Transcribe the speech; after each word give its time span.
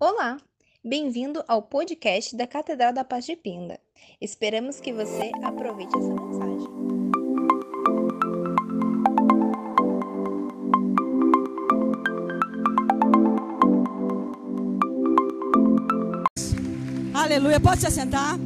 Olá, 0.00 0.38
bem-vindo 0.84 1.44
ao 1.46 1.62
podcast 1.62 2.36
da 2.36 2.48
Catedral 2.48 2.92
da 2.92 3.04
Paz 3.04 3.24
de 3.24 3.36
Pinda. 3.36 3.78
Esperamos 4.20 4.80
que 4.80 4.92
você 4.92 5.30
aproveite 5.40 5.96
essa 5.96 6.08
mensagem. 6.08 6.68
Aleluia. 17.14 17.60
Pode 17.60 17.80
se 17.80 17.86
assentar? 17.86 18.36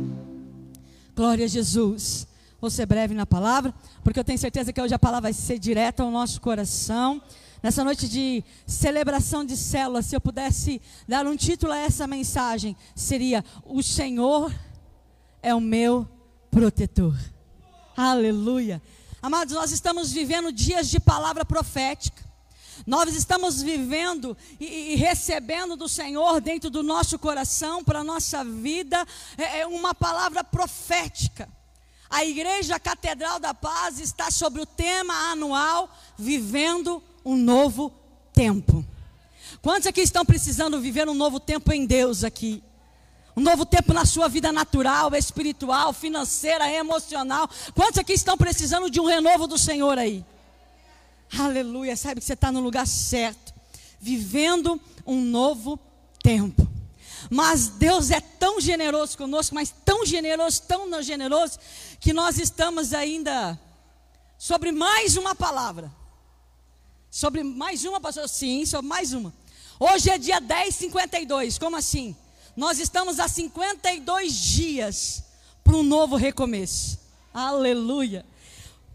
Glória 1.16 1.46
a 1.46 1.48
Jesus. 1.48 2.28
Vou 2.60 2.68
ser 2.68 2.84
breve 2.84 3.14
na 3.14 3.24
palavra, 3.24 3.74
porque 4.04 4.20
eu 4.20 4.24
tenho 4.24 4.38
certeza 4.38 4.70
que 4.70 4.82
hoje 4.82 4.94
a 4.94 4.98
palavra 4.98 5.22
vai 5.22 5.32
ser 5.32 5.58
direta 5.58 6.02
ao 6.02 6.10
nosso 6.10 6.42
coração. 6.42 7.22
Nessa 7.62 7.82
noite 7.82 8.08
de 8.08 8.44
celebração 8.66 9.44
de 9.44 9.56
célula, 9.56 10.00
se 10.00 10.14
eu 10.14 10.20
pudesse 10.20 10.80
dar 11.08 11.26
um 11.26 11.36
título 11.36 11.72
a 11.72 11.78
essa 11.78 12.06
mensagem, 12.06 12.76
seria: 12.94 13.44
O 13.64 13.82
Senhor 13.82 14.54
é 15.42 15.52
o 15.54 15.60
meu 15.60 16.08
protetor. 16.50 17.16
Aleluia. 17.96 18.80
Amados, 19.20 19.54
nós 19.54 19.72
estamos 19.72 20.12
vivendo 20.12 20.52
dias 20.52 20.88
de 20.88 21.00
palavra 21.00 21.44
profética. 21.44 22.28
Nós 22.86 23.12
estamos 23.16 23.60
vivendo 23.60 24.36
e, 24.60 24.92
e, 24.92 24.94
recebendo 24.94 25.76
do 25.76 25.88
Senhor 25.88 26.40
dentro 26.40 26.70
do 26.70 26.84
nosso 26.84 27.18
coração, 27.18 27.82
para 27.82 27.98
a 27.98 28.04
nossa 28.04 28.44
vida, 28.44 29.04
é, 29.36 29.60
é 29.60 29.66
uma 29.66 29.92
palavra 29.92 30.44
profética. 30.44 31.48
A 32.08 32.24
Igreja 32.24 32.78
Catedral 32.78 33.40
da 33.40 33.52
Paz 33.52 33.98
está 33.98 34.30
sobre 34.30 34.62
o 34.62 34.66
tema 34.66 35.12
anual 35.30 35.92
Vivendo 36.16 37.02
um 37.28 37.36
Novo 37.36 37.92
Tempo. 38.32 38.82
Quantos 39.60 39.86
aqui 39.86 40.00
estão 40.00 40.24
precisando 40.24 40.80
viver 40.80 41.06
um 41.08 41.14
novo 41.14 41.38
tempo 41.38 41.70
em 41.72 41.84
Deus 41.84 42.24
aqui? 42.24 42.62
Um 43.36 43.42
novo 43.42 43.66
tempo 43.66 43.92
na 43.92 44.06
sua 44.06 44.28
vida 44.28 44.50
natural, 44.50 45.14
espiritual, 45.14 45.92
financeira, 45.92 46.70
emocional. 46.72 47.48
Quantos 47.74 47.98
aqui 47.98 48.14
estão 48.14 48.36
precisando 48.38 48.90
de 48.90 48.98
um 48.98 49.04
renovo 49.04 49.46
do 49.46 49.58
Senhor 49.58 49.98
aí? 49.98 50.24
Aleluia, 51.38 51.96
sabe 51.96 52.20
que 52.20 52.26
você 52.26 52.32
está 52.32 52.50
no 52.50 52.60
lugar 52.60 52.86
certo, 52.86 53.52
vivendo 54.00 54.80
um 55.06 55.20
novo 55.20 55.78
tempo. 56.22 56.66
Mas 57.28 57.68
Deus 57.68 58.10
é 58.10 58.20
tão 58.20 58.58
generoso 58.58 59.18
conosco, 59.18 59.54
mas 59.54 59.74
tão 59.84 60.06
generoso, 60.06 60.62
tão 60.62 61.02
generoso, 61.02 61.58
que 62.00 62.14
nós 62.14 62.38
estamos 62.38 62.94
ainda 62.94 63.60
sobre 64.38 64.72
mais 64.72 65.18
uma 65.18 65.34
palavra. 65.34 65.92
Sobre 67.10 67.42
mais 67.42 67.84
uma, 67.84 68.00
pastor? 68.00 68.28
Sim, 68.28 68.66
sobre 68.66 68.86
mais 68.86 69.12
uma. 69.12 69.32
Hoje 69.80 70.10
é 70.10 70.18
dia 70.18 70.40
10, 70.40 70.74
52. 70.74 71.58
Como 71.58 71.76
assim? 71.76 72.14
Nós 72.56 72.78
estamos 72.78 73.18
há 73.18 73.28
52 73.28 74.32
dias 74.34 75.22
para 75.64 75.76
um 75.76 75.82
novo 75.82 76.16
recomeço. 76.16 76.98
Aleluia. 77.32 78.26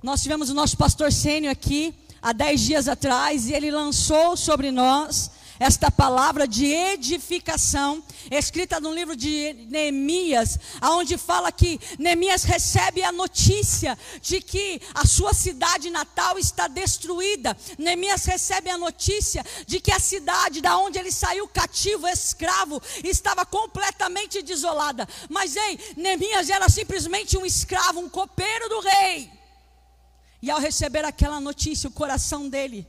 Nós 0.01 0.21
tivemos 0.21 0.49
o 0.49 0.53
nosso 0.53 0.77
pastor 0.77 1.11
Sênio 1.11 1.49
aqui 1.49 1.95
há 2.21 2.33
10 2.33 2.61
dias 2.61 2.87
atrás 2.87 3.47
e 3.47 3.53
ele 3.53 3.71
lançou 3.71 4.37
sobre 4.37 4.69
nós 4.69 5.31
esta 5.63 5.89
palavra 5.89 6.45
de 6.45 6.65
edificação, 6.65 8.03
escrita 8.29 8.81
no 8.81 8.93
livro 8.93 9.15
de 9.15 9.53
Neemias, 9.69 10.59
aonde 10.81 11.17
fala 11.17 11.53
que 11.53 11.79
Neemias 11.97 12.43
recebe 12.43 13.01
a 13.01 13.13
notícia 13.13 13.97
de 14.21 14.41
que 14.41 14.81
a 14.93 15.07
sua 15.07 15.33
cidade 15.33 15.89
natal 15.89 16.37
está 16.37 16.67
destruída. 16.67 17.55
Neemias 17.77 18.25
recebe 18.25 18.69
a 18.69 18.77
notícia 18.77 19.41
de 19.65 19.79
que 19.79 19.93
a 19.93 19.99
cidade 19.99 20.59
da 20.59 20.77
onde 20.77 20.99
ele 20.99 21.13
saiu 21.13 21.47
cativo, 21.47 22.09
escravo, 22.09 22.81
estava 23.01 23.45
completamente 23.45 24.41
desolada. 24.41 25.07
Mas 25.29 25.55
ei, 25.55 25.79
Neemias 25.95 26.49
era 26.49 26.67
simplesmente 26.67 27.37
um 27.37 27.45
escravo, 27.45 28.01
um 28.01 28.09
copeiro 28.09 28.67
do 28.67 28.81
rei. 28.81 29.31
E 30.41 30.51
ao 30.51 30.59
receber 30.59 31.05
aquela 31.05 31.39
notícia, 31.39 31.87
o 31.87 31.93
coração 31.93 32.49
dele 32.49 32.85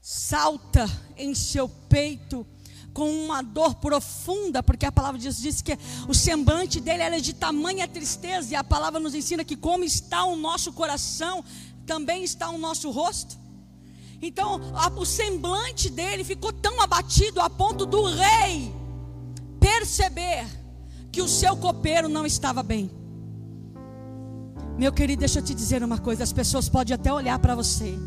salta 0.00 0.88
em 1.16 1.34
seu 1.34 1.68
peito 1.68 2.46
com 2.92 3.08
uma 3.08 3.42
dor 3.42 3.76
profunda, 3.76 4.62
porque 4.62 4.84
a 4.84 4.92
palavra 4.92 5.18
de 5.18 5.24
Deus 5.24 5.40
diz 5.40 5.62
que 5.62 5.78
o 6.08 6.14
semblante 6.14 6.80
dele 6.80 7.02
era 7.02 7.20
de 7.20 7.32
tamanha 7.32 7.86
tristeza, 7.86 8.52
e 8.52 8.56
a 8.56 8.64
palavra 8.64 8.98
nos 8.98 9.14
ensina 9.14 9.44
que 9.44 9.56
como 9.56 9.84
está 9.84 10.24
o 10.24 10.36
nosso 10.36 10.72
coração, 10.72 11.44
também 11.86 12.24
está 12.24 12.50
o 12.50 12.58
nosso 12.58 12.90
rosto. 12.90 13.38
Então, 14.20 14.60
a, 14.74 14.88
o 14.88 15.06
semblante 15.06 15.88
dele 15.88 16.24
ficou 16.24 16.52
tão 16.52 16.80
abatido 16.80 17.40
a 17.40 17.48
ponto 17.48 17.86
do 17.86 18.04
rei 18.04 18.74
perceber 19.58 20.46
que 21.12 21.22
o 21.22 21.28
seu 21.28 21.56
copeiro 21.56 22.08
não 22.08 22.26
estava 22.26 22.62
bem. 22.62 22.90
Meu 24.76 24.92
querido, 24.92 25.20
deixa 25.20 25.38
eu 25.38 25.44
te 25.44 25.54
dizer 25.54 25.82
uma 25.82 25.98
coisa: 25.98 26.22
as 26.22 26.32
pessoas 26.32 26.68
podem 26.68 26.94
até 26.94 27.12
olhar 27.12 27.38
para 27.38 27.54
você 27.54 27.98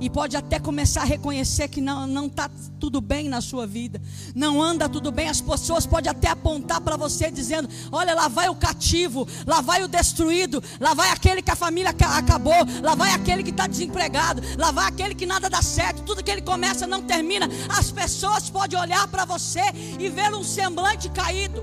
e 0.00 0.10
pode 0.10 0.36
até 0.36 0.58
começar 0.58 1.02
a 1.02 1.04
reconhecer 1.04 1.68
que 1.68 1.80
não 1.80 2.26
está 2.26 2.50
tudo 2.78 3.00
bem 3.00 3.28
na 3.28 3.40
sua 3.40 3.66
vida, 3.66 4.00
não 4.34 4.62
anda 4.62 4.88
tudo 4.88 5.10
bem. 5.10 5.28
As 5.28 5.40
pessoas 5.40 5.86
podem 5.86 6.10
até 6.10 6.28
apontar 6.28 6.80
para 6.80 6.96
você 6.96 7.30
dizendo: 7.30 7.68
Olha, 7.90 8.14
lá 8.14 8.28
vai 8.28 8.48
o 8.48 8.54
cativo, 8.54 9.26
lá 9.46 9.60
vai 9.60 9.82
o 9.82 9.88
destruído, 9.88 10.62
lá 10.80 10.94
vai 10.94 11.10
aquele 11.10 11.42
que 11.42 11.50
a 11.50 11.56
família 11.56 11.90
acabou, 11.90 12.66
lá 12.82 12.94
vai 12.94 13.12
aquele 13.12 13.42
que 13.42 13.50
está 13.50 13.66
desempregado, 13.66 14.42
lá 14.58 14.70
vai 14.70 14.86
aquele 14.86 15.14
que 15.14 15.26
nada 15.26 15.48
dá 15.48 15.62
certo, 15.62 16.02
tudo 16.02 16.22
que 16.22 16.30
ele 16.30 16.42
começa 16.42 16.86
não 16.86 17.02
termina. 17.02 17.48
As 17.68 17.90
pessoas 17.90 18.50
podem 18.50 18.78
olhar 18.78 19.06
para 19.08 19.24
você 19.24 19.62
e 19.98 20.08
ver 20.08 20.34
um 20.34 20.44
semblante 20.44 21.08
caído. 21.10 21.62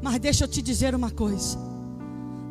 Mas 0.00 0.18
deixa 0.18 0.44
eu 0.44 0.48
te 0.48 0.60
dizer 0.60 0.94
uma 0.94 1.10
coisa. 1.10 1.73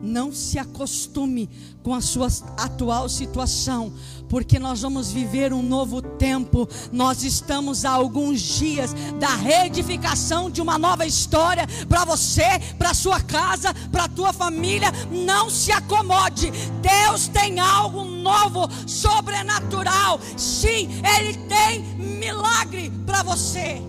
Não 0.03 0.33
se 0.33 0.59
acostume 0.59 1.49
com 1.81 1.95
a 1.95 2.01
sua 2.01 2.27
atual 2.57 3.07
situação, 3.07 3.93
porque 4.27 4.59
nós 4.59 4.81
vamos 4.81 5.09
viver 5.13 5.53
um 5.53 5.63
novo 5.63 6.01
tempo. 6.01 6.67
Nós 6.91 7.23
estamos 7.23 7.85
há 7.85 7.91
alguns 7.91 8.41
dias 8.41 8.93
da 9.17 9.33
reedificação 9.33 10.51
de 10.51 10.61
uma 10.61 10.77
nova 10.77 11.05
história 11.05 11.65
para 11.87 12.03
você, 12.03 12.59
para 12.77 12.93
sua 12.93 13.21
casa, 13.21 13.73
para 13.93 14.09
tua 14.09 14.33
família. 14.33 14.91
Não 15.09 15.49
se 15.49 15.71
acomode. 15.71 16.51
Deus 16.81 17.29
tem 17.29 17.61
algo 17.61 18.03
novo, 18.03 18.67
sobrenatural. 18.85 20.19
Sim, 20.35 20.89
ele 21.17 21.33
tem 21.47 21.81
milagre 21.95 22.91
para 23.05 23.23
você. 23.23 23.81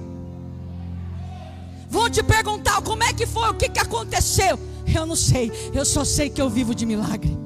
Vou 1.91 2.09
te 2.09 2.23
perguntar 2.23 2.83
como 2.83 3.03
é 3.03 3.13
que 3.13 3.27
foi, 3.27 3.51
o 3.51 3.55
que, 3.55 3.69
que 3.69 3.81
aconteceu. 3.81 4.74
Eu 4.93 5.06
não 5.06 5.17
sei, 5.17 5.50
eu 5.72 5.84
só 5.84 6.05
sei 6.05 6.28
que 6.28 6.41
eu 6.41 6.49
vivo 6.50 6.75
de 6.75 6.84
milagre. 6.84 7.37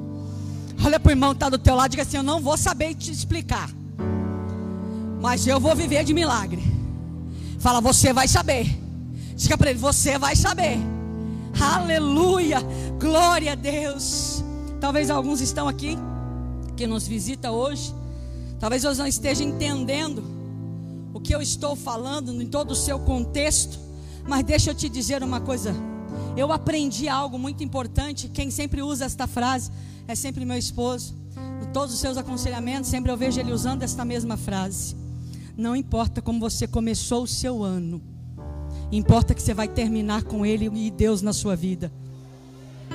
Olha 0.85 1.01
para 1.01 1.11
o 1.11 1.13
irmão 1.13 1.31
que 1.31 1.37
está 1.37 1.49
do 1.49 1.59
teu 1.59 1.75
lado 1.75 1.89
e 1.89 1.91
diga 1.91 2.03
assim: 2.03 2.17
Eu 2.17 2.23
não 2.23 2.41
vou 2.41 2.57
saber 2.57 2.95
te 2.95 3.11
explicar, 3.11 3.71
mas 5.21 5.47
eu 5.47 5.59
vou 5.59 5.75
viver 5.75 6.05
de 6.05 6.15
milagre. 6.15 6.63
Fala, 7.59 7.81
você 7.81 8.13
vai 8.13 8.29
saber. 8.29 8.67
Diga 9.35 9.59
para 9.59 9.71
ele: 9.71 9.79
Você 9.79 10.19
vai 10.19 10.37
saber. 10.37 10.79
Aleluia, 11.61 12.61
glória 13.01 13.53
a 13.53 13.55
Deus. 13.55 14.45
Talvez 14.81 15.11
alguns 15.11 15.41
estão 15.41 15.67
aqui 15.67 15.99
que 16.77 16.87
nos 16.87 17.07
visita 17.07 17.51
hoje. 17.51 17.93
Talvez 18.61 18.83
você 18.83 19.01
não 19.01 19.09
esteja 19.09 19.43
entendendo 19.43 20.23
o 21.13 21.21
que 21.21 21.35
eu 21.35 21.43
estou 21.43 21.75
falando 21.75 22.33
em 22.41 22.47
todo 22.47 22.71
o 22.71 22.77
seu 22.77 22.99
contexto. 23.01 23.79
Mas 24.27 24.45
deixa 24.45 24.71
eu 24.71 24.75
te 24.75 24.89
dizer 24.89 25.23
uma 25.23 25.41
coisa. 25.41 25.75
Eu 26.39 26.53
aprendi 26.53 27.09
algo 27.09 27.37
muito 27.37 27.65
importante. 27.65 28.29
Quem 28.29 28.49
sempre 28.49 28.81
usa 28.81 29.05
esta 29.05 29.27
frase 29.27 29.73
é 30.07 30.15
sempre 30.15 30.45
meu 30.45 30.57
esposo. 30.57 31.13
Em 31.61 31.73
todos 31.73 31.93
os 31.93 31.99
seus 31.99 32.17
aconselhamentos, 32.17 32.89
sempre 32.89 33.11
eu 33.11 33.17
vejo 33.17 33.41
ele 33.41 33.51
usando 33.51 33.83
esta 33.83 34.05
mesma 34.05 34.37
frase. 34.37 34.95
Não 35.57 35.75
importa 35.75 36.23
como 36.23 36.39
você 36.39 36.69
começou 36.69 37.25
o 37.25 37.27
seu 37.27 37.65
ano, 37.65 38.01
importa 38.93 39.35
que 39.35 39.43
você 39.43 39.53
vai 39.53 39.67
terminar 39.67 40.23
com 40.23 40.47
ele 40.47 40.71
e 40.73 40.93
Deus 40.93 41.23
na 41.23 41.33
sua 41.33 41.57
vida. 41.57 41.91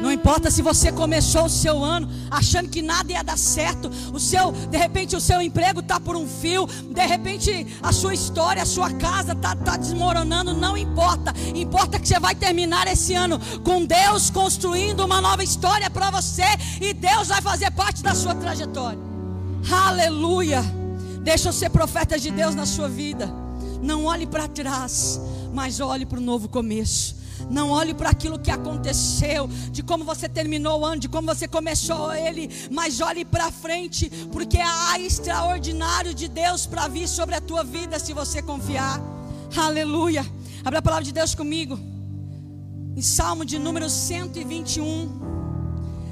Não 0.02 0.12
importa 0.12 0.52
se 0.52 0.62
você 0.62 0.92
começou 0.92 1.46
o 1.46 1.50
seu 1.50 1.84
ano 1.84 2.10
achando 2.30 2.70
que 2.70 2.82
nada 2.82 3.12
ia 3.12 3.24
dar 3.24 3.38
certo, 3.38 3.90
o 4.12 4.20
seu, 4.20 4.52
de 4.52 4.78
repente 4.78 5.16
o 5.16 5.22
seu 5.22 5.42
emprego 5.42 5.80
está 5.80 6.00
por 6.00 6.16
um 6.16 6.28
fio, 6.28 6.68
de 6.68 7.06
repente 7.06 7.68
a 7.82 7.92
sua 7.92 8.14
história, 8.14 8.64
a 8.64 8.66
sua 8.66 8.92
casa 8.92 9.34
está 9.34 9.56
tá 9.56 9.78
desmoronando, 9.78 10.54
não 10.54 10.76
importa. 10.76 11.34
Importa 11.56 12.00
que 12.00 12.08
você 12.08 12.20
vai 12.20 12.36
terminar 12.36 12.88
esse 12.88 13.14
ano 13.14 13.40
com 13.64 13.86
Deus 13.86 14.30
construindo 14.30 15.06
uma 15.06 15.22
nova 15.22 15.44
história 15.44 15.90
para 15.90 16.10
você 16.10 16.44
e 16.82 16.94
Deus 16.94 17.30
vai 17.30 17.42
fazer 17.42 17.72
parte 17.72 18.04
da 18.04 18.16
sua 18.16 18.36
trajetória. 18.36 19.00
Aleluia! 19.72 20.64
Deixa 21.22 21.50
eu 21.50 21.54
ser 21.54 21.70
profeta 21.70 22.20
de 22.20 22.30
Deus 22.30 22.54
na 22.54 22.66
sua 22.66 22.90
vida. 22.90 23.34
Não 23.82 24.06
olhe 24.06 24.26
para 24.26 24.48
trás, 24.48 25.20
mas 25.54 25.80
olhe 25.80 26.06
para 26.06 26.20
o 26.20 26.22
novo 26.22 26.50
começo. 26.50 27.23
Não 27.50 27.72
olhe 27.72 27.94
para 27.94 28.10
aquilo 28.10 28.40
que 28.40 28.52
aconteceu, 28.52 29.48
de 29.72 29.84
como 29.84 30.04
você 30.04 30.28
terminou 30.30 30.82
o 30.82 30.86
ano, 30.86 31.02
de 31.02 31.10
como 31.10 31.28
você 31.28 31.48
começou 31.48 32.14
ele, 32.14 32.50
mas 32.72 33.02
olhe 33.02 33.26
para 33.26 33.52
frente, 33.52 34.10
porque 34.32 34.58
há 34.60 35.00
extraordinário 35.00 36.14
de 36.14 36.28
Deus 36.28 36.66
para 36.66 36.88
vir 36.88 37.08
sobre 37.08 37.36
a 37.36 37.42
tua 37.42 37.64
vida 37.64 38.00
se 38.00 38.14
você 38.14 38.42
confiar. 38.42 39.02
Aleluia. 39.56 40.26
Abra 40.64 40.80
a 40.80 40.82
palavra 40.82 41.04
de 41.04 41.12
Deus 41.12 41.36
comigo. 41.36 41.78
Em 42.96 43.02
Salmo 43.02 43.44
de 43.44 43.60
número 43.60 43.90
121. 43.90 45.22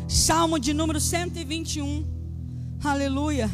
Salmo 0.07 0.59
de 0.59 0.73
número 0.73 0.99
121. 0.99 2.05
Aleluia. 2.83 3.49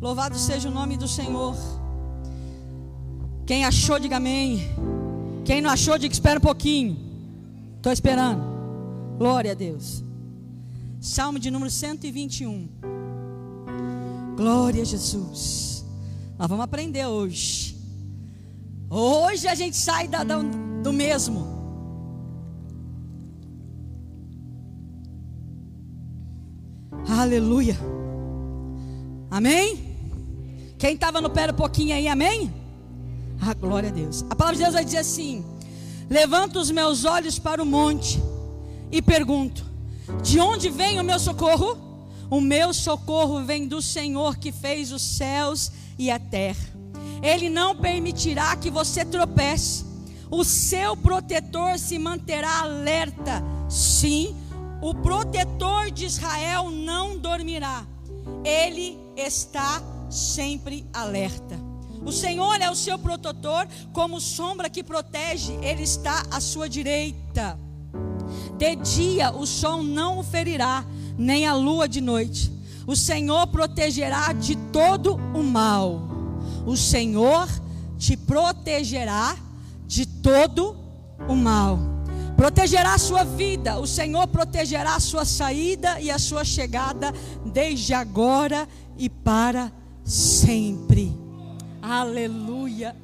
Louvado 0.00 0.38
seja 0.38 0.68
o 0.68 0.72
nome 0.72 0.96
do 0.96 1.08
Senhor. 1.08 1.56
Quem 3.46 3.64
achou, 3.64 3.98
diga 3.98 4.16
amém. 4.16 4.95
Quem 5.46 5.60
não 5.60 5.70
achou, 5.70 5.96
diga 5.96 6.12
espera 6.12 6.40
um 6.40 6.42
pouquinho. 6.42 6.98
Estou 7.76 7.92
esperando. 7.92 8.42
Glória 9.16 9.52
a 9.52 9.54
Deus. 9.54 10.02
Salmo 11.00 11.38
de 11.38 11.52
número 11.52 11.70
121. 11.70 12.68
Glória 14.36 14.82
a 14.82 14.84
Jesus. 14.84 15.86
Nós 16.36 16.48
vamos 16.48 16.64
aprender 16.64 17.06
hoje. 17.06 17.76
Hoje 18.90 19.46
a 19.46 19.54
gente 19.54 19.76
sai 19.76 20.08
da, 20.08 20.24
da, 20.24 20.42
do 20.82 20.92
mesmo. 20.92 21.46
Aleluia. 27.08 27.76
Amém? 29.30 29.94
Quem 30.76 30.94
estava 30.94 31.20
no 31.20 31.30
pé 31.30 31.48
um 31.48 31.54
pouquinho 31.54 31.94
aí, 31.94 32.08
amém? 32.08 32.65
Ah, 33.40 33.54
glória 33.54 33.88
a 33.88 33.92
Deus. 33.92 34.24
A 34.30 34.34
palavra 34.34 34.56
de 34.56 34.62
Deus 34.62 34.74
vai 34.74 34.84
dizer 34.84 34.98
assim: 34.98 35.44
Levanto 36.08 36.58
os 36.58 36.70
meus 36.70 37.04
olhos 37.04 37.38
para 37.38 37.62
o 37.62 37.66
monte 37.66 38.22
e 38.90 39.02
pergunto: 39.02 39.64
De 40.22 40.40
onde 40.40 40.70
vem 40.70 41.00
o 41.00 41.04
meu 41.04 41.18
socorro? 41.18 41.86
O 42.30 42.40
meu 42.40 42.74
socorro 42.74 43.44
vem 43.44 43.68
do 43.68 43.80
Senhor 43.80 44.36
que 44.36 44.50
fez 44.50 44.90
os 44.90 45.02
céus 45.02 45.70
e 45.98 46.10
a 46.10 46.18
terra. 46.18 46.76
Ele 47.22 47.48
não 47.48 47.76
permitirá 47.76 48.56
que 48.56 48.70
você 48.70 49.04
tropece. 49.04 49.84
O 50.30 50.42
seu 50.42 50.96
protetor 50.96 51.78
se 51.78 51.98
manterá 51.98 52.62
alerta. 52.62 53.42
Sim, 53.68 54.34
o 54.82 54.94
protetor 54.94 55.90
de 55.90 56.04
Israel 56.04 56.70
não 56.70 57.16
dormirá. 57.16 57.86
Ele 58.44 58.98
está 59.16 59.82
sempre 60.10 60.84
alerta. 60.92 61.65
O 62.06 62.12
Senhor 62.12 62.62
é 62.62 62.70
o 62.70 62.74
seu 62.76 62.96
protetor, 62.96 63.66
como 63.92 64.20
sombra 64.20 64.70
que 64.70 64.84
protege, 64.84 65.58
ele 65.60 65.82
está 65.82 66.24
à 66.30 66.40
sua 66.40 66.68
direita. 66.68 67.58
De 68.56 68.76
dia 68.76 69.32
o 69.32 69.44
sol 69.44 69.82
não 69.82 70.20
o 70.20 70.22
ferirá, 70.22 70.84
nem 71.18 71.48
a 71.48 71.54
lua 71.54 71.88
de 71.88 72.00
noite. 72.00 72.52
O 72.86 72.94
Senhor 72.94 73.48
protegerá 73.48 74.32
de 74.32 74.54
todo 74.72 75.16
o 75.34 75.42
mal. 75.42 76.00
O 76.64 76.76
Senhor 76.76 77.48
te 77.98 78.16
protegerá 78.16 79.36
de 79.84 80.06
todo 80.06 80.76
o 81.28 81.34
mal. 81.34 81.76
Protegerá 82.36 82.94
a 82.94 82.98
sua 82.98 83.24
vida, 83.24 83.80
o 83.80 83.86
Senhor 83.86 84.28
protegerá 84.28 84.94
a 84.94 85.00
sua 85.00 85.24
saída 85.24 86.00
e 86.00 86.08
a 86.08 86.20
sua 86.20 86.44
chegada, 86.44 87.12
desde 87.44 87.94
agora 87.94 88.68
e 88.96 89.08
para 89.08 89.72
sempre. 90.04 91.25
Aleluia. 91.88 92.96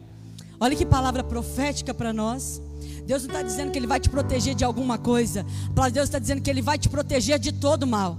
Olha 0.58 0.74
que 0.74 0.84
palavra 0.84 1.22
profética 1.22 1.94
para 1.94 2.12
nós. 2.12 2.60
Deus 3.06 3.22
não 3.22 3.28
está 3.28 3.40
dizendo 3.40 3.70
que 3.70 3.78
Ele 3.78 3.86
vai 3.86 4.00
te 4.00 4.10
proteger 4.10 4.56
de 4.56 4.64
alguma 4.64 4.98
coisa. 4.98 5.46
A 5.66 5.72
palavra 5.72 5.90
de 5.90 5.94
Deus 5.94 6.08
está 6.08 6.18
dizendo 6.18 6.42
que 6.42 6.50
Ele 6.50 6.60
vai 6.60 6.76
te 6.76 6.88
proteger 6.88 7.38
de 7.38 7.52
todo 7.52 7.86
mal. 7.86 8.18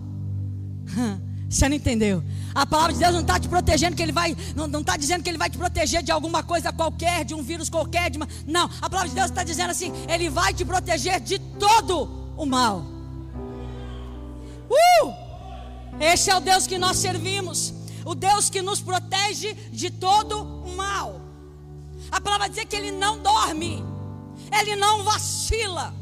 Você 1.50 1.68
não 1.68 1.76
entendeu? 1.76 2.24
A 2.56 2.66
palavra 2.66 2.94
de 2.94 3.00
Deus 3.00 3.14
não 3.14 3.22
está 3.22 3.38
te 3.38 3.50
protegendo 3.50 3.96
que 3.96 4.02
Ele 4.02 4.14
vai, 4.14 4.38
não 4.56 4.80
está 4.80 4.96
dizendo 4.96 5.22
que 5.22 5.30
Ele 5.30 5.38
vai 5.38 5.50
te 5.50 5.58
proteger 5.58 6.02
de 6.02 6.14
alguma 6.14 6.42
coisa 6.42 6.72
qualquer, 6.72 7.26
de 7.26 7.36
um 7.36 7.44
vírus 7.44 7.70
qualquer, 7.70 8.10
de 8.10 8.18
uma, 8.18 8.28
não. 8.48 8.70
A 8.82 8.90
palavra 8.90 9.10
de 9.10 9.16
Deus 9.16 9.30
está 9.30 9.44
dizendo 9.44 9.72
assim: 9.72 9.92
Ele 10.08 10.30
vai 10.30 10.54
te 10.54 10.64
proteger 10.64 11.20
de 11.20 11.40
todo 11.40 12.34
o 12.38 12.46
mal. 12.46 12.86
Uh! 14.70 15.14
Esse 16.00 16.32
é 16.32 16.36
o 16.38 16.40
Deus 16.40 16.66
que 16.66 16.78
nós 16.78 16.98
servimos 16.98 17.83
o 18.06 18.16
Deus 18.16 18.50
que 18.50 18.62
nos 18.62 18.82
protege 18.82 19.54
de 19.72 19.90
todo 19.90 20.46
mal. 20.76 21.22
A 22.12 22.20
palavra 22.20 22.50
diz 22.50 22.64
que 22.66 22.76
ele 22.76 22.92
não 22.92 23.20
dorme, 23.20 23.84
ele 24.52 24.76
não 24.76 25.04
vacila. 25.04 25.94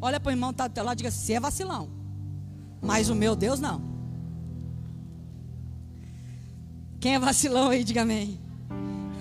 Olha 0.00 0.20
para 0.20 0.30
o 0.30 0.32
irmão 0.32 0.50
que 0.50 0.54
está 0.54 0.68
do 0.68 0.74
teu 0.74 0.84
lado 0.84 0.96
e 0.96 0.98
diga: 0.98 1.10
você 1.10 1.34
é 1.34 1.40
vacilão, 1.40 1.88
mas 2.80 3.08
o 3.08 3.14
meu 3.14 3.34
Deus 3.34 3.60
não. 3.60 3.82
Quem 7.00 7.14
é 7.14 7.18
vacilão 7.18 7.70
aí, 7.70 7.84
diga 7.84 8.02
amém. 8.02 8.40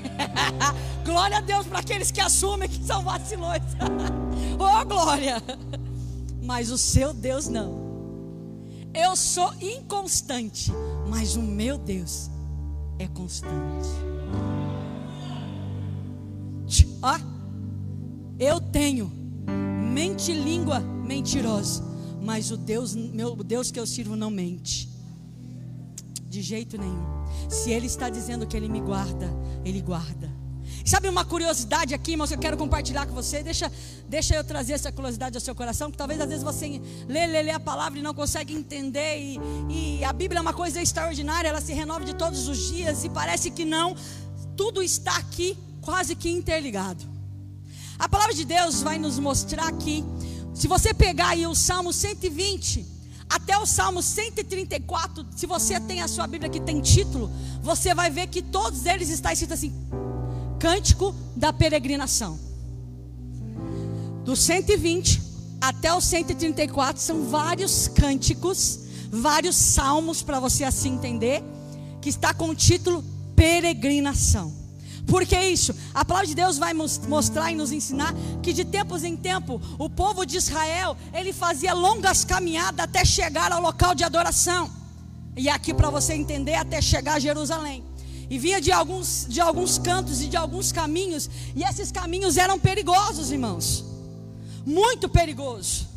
glória 1.05 1.37
a 1.37 1.41
Deus 1.41 1.67
para 1.67 1.79
aqueles 1.79 2.11
que 2.11 2.19
assumem 2.21 2.67
que 2.67 2.83
são 2.83 3.03
vacilões. 3.03 3.63
oh, 4.59 4.85
glória! 4.85 5.41
Mas 6.41 6.71
o 6.71 6.77
seu 6.77 7.13
Deus 7.13 7.47
não. 7.47 7.84
Eu 8.95 9.15
sou 9.15 9.53
inconstante, 9.61 10.71
mas 11.09 11.35
o 11.35 11.41
meu 11.41 11.77
Deus 11.77 12.29
é 12.97 13.07
constante. 13.07 13.89
Ó, 17.01 17.19
eu 18.39 18.59
tenho 18.59 19.11
mente 19.93 20.33
língua 20.33 20.79
mentirosa, 20.79 21.83
mas 22.19 22.49
o 22.49 22.57
Deus, 22.57 22.95
meu 22.95 23.35
Deus 23.35 23.69
que 23.69 23.79
eu 23.79 23.85
sirvo 23.85 24.15
não 24.15 24.31
mente. 24.31 24.89
De 26.27 26.41
jeito 26.41 26.77
nenhum. 26.77 27.05
Se 27.47 27.71
ele 27.71 27.85
está 27.85 28.09
dizendo 28.09 28.47
que 28.47 28.57
ele 28.57 28.67
me 28.67 28.81
guarda, 28.81 29.29
ele 29.63 29.81
guarda. 29.81 30.34
Sabe 30.85 31.09
uma 31.09 31.25
curiosidade 31.25 31.95
aqui, 31.95 32.11
irmãos, 32.11 32.29
que 32.29 32.35
eu 32.35 32.39
quero 32.39 32.55
compartilhar 32.55 33.07
com 33.07 33.15
você? 33.15 33.41
Deixa, 33.41 33.71
deixa 34.07 34.35
eu 34.35 34.43
trazer 34.43 34.73
essa 34.73 34.91
curiosidade 34.91 35.35
ao 35.35 35.41
seu 35.41 35.55
coração, 35.55 35.89
que 35.89 35.97
talvez 35.97 36.21
às 36.21 36.29
vezes 36.29 36.43
você 36.43 36.79
lê, 37.07 37.25
lê, 37.25 37.41
lê 37.41 37.49
a 37.49 37.59
palavra 37.59 37.97
e 37.97 38.03
não 38.03 38.13
consegue 38.13 38.53
entender. 38.53 39.17
E, 39.17 39.97
e 39.97 40.05
a 40.05 40.13
Bíblia 40.13 40.37
é 40.37 40.41
uma 40.41 40.53
coisa 40.53 40.79
extraordinária, 40.79 41.49
ela 41.49 41.59
se 41.59 41.73
renova 41.73 42.05
de 42.05 42.13
todos 42.13 42.47
os 42.47 42.67
dias 42.67 43.03
e 43.03 43.09
parece 43.09 43.49
que 43.49 43.65
não. 43.65 43.95
Tudo 44.55 44.83
está 44.83 45.17
aqui 45.17 45.57
quase 45.81 46.15
que 46.15 46.29
interligado. 46.29 47.03
A 47.97 48.07
palavra 48.07 48.35
de 48.35 48.45
Deus 48.45 48.83
vai 48.83 48.99
nos 48.99 49.17
mostrar 49.17 49.67
aqui. 49.67 50.05
Se 50.53 50.67
você 50.67 50.93
pegar 50.93 51.29
aí 51.29 51.47
o 51.47 51.55
Salmo 51.55 51.91
120, 51.91 52.85
até 53.27 53.57
o 53.57 53.65
Salmo 53.65 54.03
134, 54.03 55.25
se 55.35 55.47
você 55.47 55.79
tem 55.79 56.01
a 56.01 56.07
sua 56.07 56.27
Bíblia 56.27 56.47
que 56.47 56.59
tem 56.59 56.79
título, 56.79 57.31
você 57.59 57.95
vai 57.95 58.11
ver 58.11 58.27
que 58.27 58.43
todos 58.43 58.85
eles 58.85 59.09
estão 59.09 59.31
escritos 59.31 59.57
assim: 59.57 59.73
cântico 60.59 61.15
da 61.35 61.51
peregrinação. 61.53 62.39
Do 64.23 64.35
120 64.35 65.21
até 65.61 65.93
o 65.93 66.01
134 66.01 67.01
são 67.01 67.25
vários 67.25 67.87
cânticos, 67.87 68.79
vários 69.11 69.55
salmos 69.55 70.21
para 70.21 70.39
você 70.39 70.63
assim 70.63 70.93
entender, 70.93 71.43
que 72.01 72.09
está 72.09 72.33
com 72.33 72.49
o 72.49 72.55
título 72.55 73.03
peregrinação. 73.35 74.53
Por 75.07 75.25
que 75.25 75.39
isso? 75.39 75.73
A 75.93 76.03
palavra 76.03 76.27
de 76.27 76.35
Deus 76.35 76.57
vai 76.57 76.73
mostrar 76.73 77.51
e 77.51 77.55
nos 77.55 77.71
ensinar 77.71 78.13
que 78.41 78.51
de 78.51 78.65
tempos 78.65 79.03
em 79.03 79.15
tempo 79.15 79.61
o 79.77 79.89
povo 79.89 80.25
de 80.25 80.37
Israel, 80.37 80.97
ele 81.13 81.31
fazia 81.31 81.73
longas 81.73 82.25
caminhadas 82.25 82.83
até 82.83 83.05
chegar 83.05 83.51
ao 83.51 83.61
local 83.61 83.93
de 83.93 84.03
adoração. 84.03 84.71
E 85.37 85.47
aqui 85.49 85.73
para 85.73 85.89
você 85.89 86.13
entender 86.13 86.55
até 86.55 86.81
chegar 86.81 87.15
a 87.15 87.19
Jerusalém 87.19 87.83
e 88.29 88.37
vinha 88.39 88.59
de 88.59 88.71
alguns, 88.71 89.25
de 89.27 89.39
alguns 89.39 89.77
cantos 89.77 90.21
e 90.21 90.27
de 90.27 90.37
alguns 90.37 90.71
caminhos, 90.71 91.29
e 91.55 91.63
esses 91.63 91.91
caminhos 91.91 92.37
eram 92.37 92.59
perigosos, 92.59 93.31
irmãos, 93.31 93.85
muito 94.65 95.07
perigosos. 95.07 95.87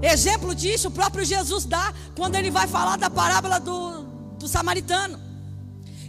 Exemplo 0.00 0.54
disso 0.54 0.88
o 0.88 0.90
próprio 0.90 1.24
Jesus 1.24 1.64
dá 1.64 1.92
quando 2.16 2.36
ele 2.36 2.50
vai 2.50 2.68
falar 2.68 2.96
da 2.96 3.10
parábola 3.10 3.58
do, 3.58 4.02
do 4.38 4.46
samaritano. 4.46 5.18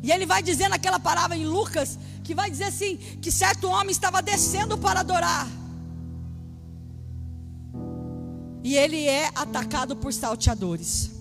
E 0.03 0.11
ele 0.11 0.25
vai 0.25 0.41
dizer 0.43 0.69
naquela 0.69 0.99
parábola 0.99 1.35
em 1.35 1.45
Lucas, 1.45 1.97
que 2.23 2.35
vai 2.35 2.49
dizer 2.49 2.65
assim: 2.65 2.97
que 2.97 3.31
certo 3.31 3.67
homem 3.67 3.91
estava 3.91 4.21
descendo 4.21 4.77
para 4.77 4.99
adorar. 4.99 5.47
E 8.63 8.75
ele 8.75 9.07
é 9.07 9.27
atacado 9.35 9.95
por 9.95 10.13
salteadores. 10.13 11.11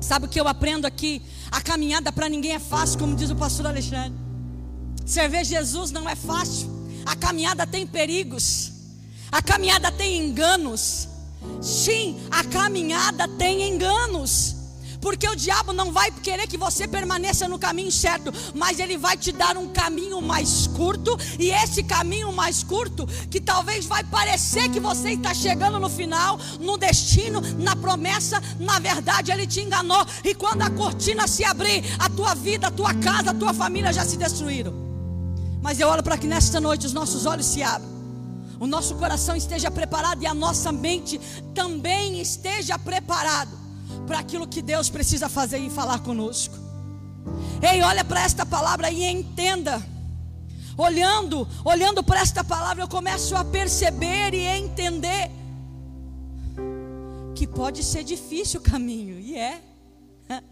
Sabe 0.00 0.26
o 0.26 0.28
que 0.28 0.40
eu 0.40 0.48
aprendo 0.48 0.86
aqui? 0.86 1.22
A 1.50 1.60
caminhada 1.60 2.10
para 2.10 2.28
ninguém 2.28 2.52
é 2.52 2.58
fácil, 2.58 2.98
como 2.98 3.14
diz 3.14 3.30
o 3.30 3.36
pastor 3.36 3.66
Alexandre. 3.66 4.18
Servir 5.04 5.44
Jesus 5.44 5.90
não 5.90 6.08
é 6.08 6.16
fácil. 6.16 6.68
A 7.04 7.14
caminhada 7.16 7.66
tem 7.66 7.86
perigos. 7.86 8.72
A 9.30 9.42
caminhada 9.42 9.90
tem 9.92 10.18
enganos. 10.18 11.08
Sim, 11.60 12.18
a 12.30 12.44
caminhada 12.44 13.28
tem 13.28 13.68
enganos. 13.68 14.56
Porque 15.00 15.26
o 15.26 15.34
diabo 15.34 15.72
não 15.72 15.90
vai 15.90 16.10
querer 16.10 16.46
que 16.46 16.58
você 16.58 16.86
permaneça 16.86 17.48
no 17.48 17.58
caminho 17.58 17.90
certo, 17.90 18.32
mas 18.54 18.78
ele 18.78 18.98
vai 18.98 19.16
te 19.16 19.32
dar 19.32 19.56
um 19.56 19.68
caminho 19.68 20.20
mais 20.20 20.66
curto, 20.66 21.18
e 21.38 21.50
esse 21.50 21.82
caminho 21.82 22.32
mais 22.32 22.62
curto, 22.62 23.06
que 23.30 23.40
talvez 23.40 23.86
vai 23.86 24.04
parecer 24.04 24.68
que 24.68 24.78
você 24.78 25.12
está 25.12 25.32
chegando 25.32 25.80
no 25.80 25.88
final, 25.88 26.38
no 26.60 26.76
destino, 26.76 27.40
na 27.58 27.74
promessa, 27.74 28.42
na 28.58 28.78
verdade 28.78 29.32
ele 29.32 29.46
te 29.46 29.60
enganou, 29.60 30.04
e 30.22 30.34
quando 30.34 30.62
a 30.62 30.70
cortina 30.70 31.26
se 31.26 31.44
abrir, 31.44 31.82
a 31.98 32.08
tua 32.10 32.34
vida, 32.34 32.66
a 32.66 32.70
tua 32.70 32.92
casa, 32.94 33.30
a 33.30 33.34
tua 33.34 33.54
família 33.54 33.92
já 33.92 34.04
se 34.04 34.16
destruíram. 34.16 34.74
Mas 35.62 35.80
eu 35.80 35.88
oro 35.88 36.02
para 36.02 36.18
que 36.18 36.26
nesta 36.26 36.60
noite 36.60 36.86
os 36.86 36.92
nossos 36.92 37.24
olhos 37.24 37.46
se 37.46 37.62
abram, 37.62 37.88
o 38.58 38.66
nosso 38.66 38.94
coração 38.96 39.34
esteja 39.34 39.70
preparado 39.70 40.22
e 40.22 40.26
a 40.26 40.34
nossa 40.34 40.70
mente 40.70 41.18
também 41.54 42.20
esteja 42.20 42.78
preparado 42.78 43.59
para 44.06 44.18
aquilo 44.18 44.46
que 44.46 44.62
Deus 44.62 44.88
precisa 44.88 45.28
fazer 45.28 45.58
e 45.58 45.70
falar 45.70 46.00
conosco. 46.00 46.56
Ei, 47.62 47.82
olha 47.82 48.04
para 48.04 48.22
esta 48.22 48.46
palavra 48.46 48.90
e 48.90 49.04
entenda. 49.04 49.82
Olhando, 50.76 51.46
olhando 51.64 52.02
para 52.02 52.20
esta 52.20 52.42
palavra, 52.42 52.82
eu 52.82 52.88
começo 52.88 53.36
a 53.36 53.44
perceber 53.44 54.32
e 54.32 54.44
entender 54.44 55.30
que 57.34 57.46
pode 57.46 57.82
ser 57.82 58.02
difícil 58.02 58.60
o 58.60 58.62
caminho, 58.62 59.18
e 59.20 59.36
é. 59.36 59.60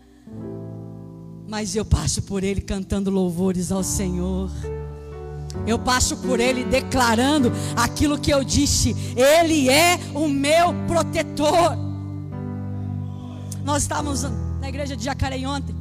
Mas 1.49 1.75
eu 1.75 1.85
passo 1.85 2.23
por 2.23 2.45
ele 2.45 2.61
cantando 2.61 3.11
louvores 3.11 3.73
ao 3.73 3.83
Senhor. 3.83 4.51
Eu 5.67 5.79
passo 5.79 6.17
por 6.19 6.41
ele 6.41 6.65
declarando 6.65 7.51
aquilo 7.77 8.19
que 8.19 8.31
eu 8.31 8.45
disse. 8.45 8.95
Ele 9.17 9.69
é 9.71 9.99
o 10.15 10.29
meu 10.29 10.75
protetor. 10.87 11.88
Nós 13.69 13.83
estávamos 13.83 14.23
na 14.23 14.67
igreja 14.67 14.97
de 14.97 15.05
Jacareí 15.05 15.47
ontem. 15.47 15.77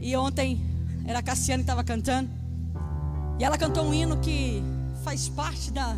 E 0.00 0.16
ontem 0.16 0.64
era 1.04 1.18
a 1.18 1.22
Cassiane 1.22 1.62
que 1.62 1.64
estava 1.64 1.84
cantando. 1.84 2.30
E 3.38 3.44
ela 3.44 3.58
cantou 3.58 3.84
um 3.84 3.92
hino 3.92 4.16
que 4.16 4.62
faz 5.04 5.28
parte 5.28 5.70
da, 5.70 5.94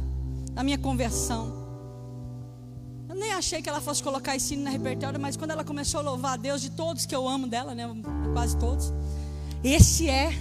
da 0.54 0.64
minha 0.64 0.76
conversão. 0.76 1.54
Eu 3.08 3.14
nem 3.14 3.32
achei 3.32 3.62
que 3.62 3.68
ela 3.68 3.80
fosse 3.80 4.02
colocar 4.02 4.34
esse 4.34 4.54
hino 4.54 4.64
na 4.64 4.70
repertório, 4.70 5.20
mas 5.20 5.36
quando 5.36 5.52
ela 5.52 5.62
começou 5.62 6.00
a 6.00 6.02
louvar 6.02 6.32
a 6.32 6.36
Deus 6.36 6.62
de 6.62 6.70
todos 6.70 7.06
que 7.06 7.14
eu 7.14 7.28
amo 7.28 7.46
dela, 7.46 7.72
né? 7.72 7.88
Quase 8.32 8.56
todos. 8.56 8.92
Esse 9.62 10.08
é. 10.08 10.36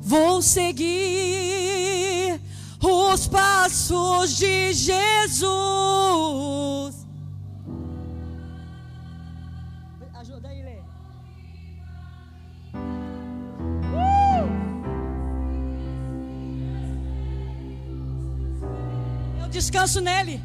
Vou 0.00 0.40
seguir 0.40 0.80
os 2.82 3.28
passos 3.28 4.38
de 4.38 4.72
Jesus. 4.72 6.20
Descanso 19.50 20.00
nele. 20.00 20.42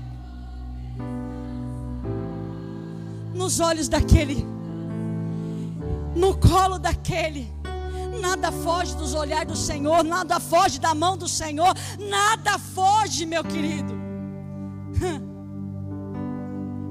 Nos 3.34 3.60
olhos 3.60 3.88
daquele. 3.88 4.46
No 6.16 6.38
colo 6.38 6.78
daquele. 6.80 7.54
Nada 8.20 8.52
foge 8.52 8.96
dos 8.96 9.14
olhares 9.14 9.48
do 9.48 9.58
Senhor, 9.58 10.04
nada 10.04 10.40
foge 10.40 10.80
da 10.80 10.96
mão 10.96 11.18
do 11.18 11.28
Senhor, 11.28 11.74
nada 12.00 12.58
foge, 12.58 13.26
meu 13.26 13.44
querido. 13.44 13.94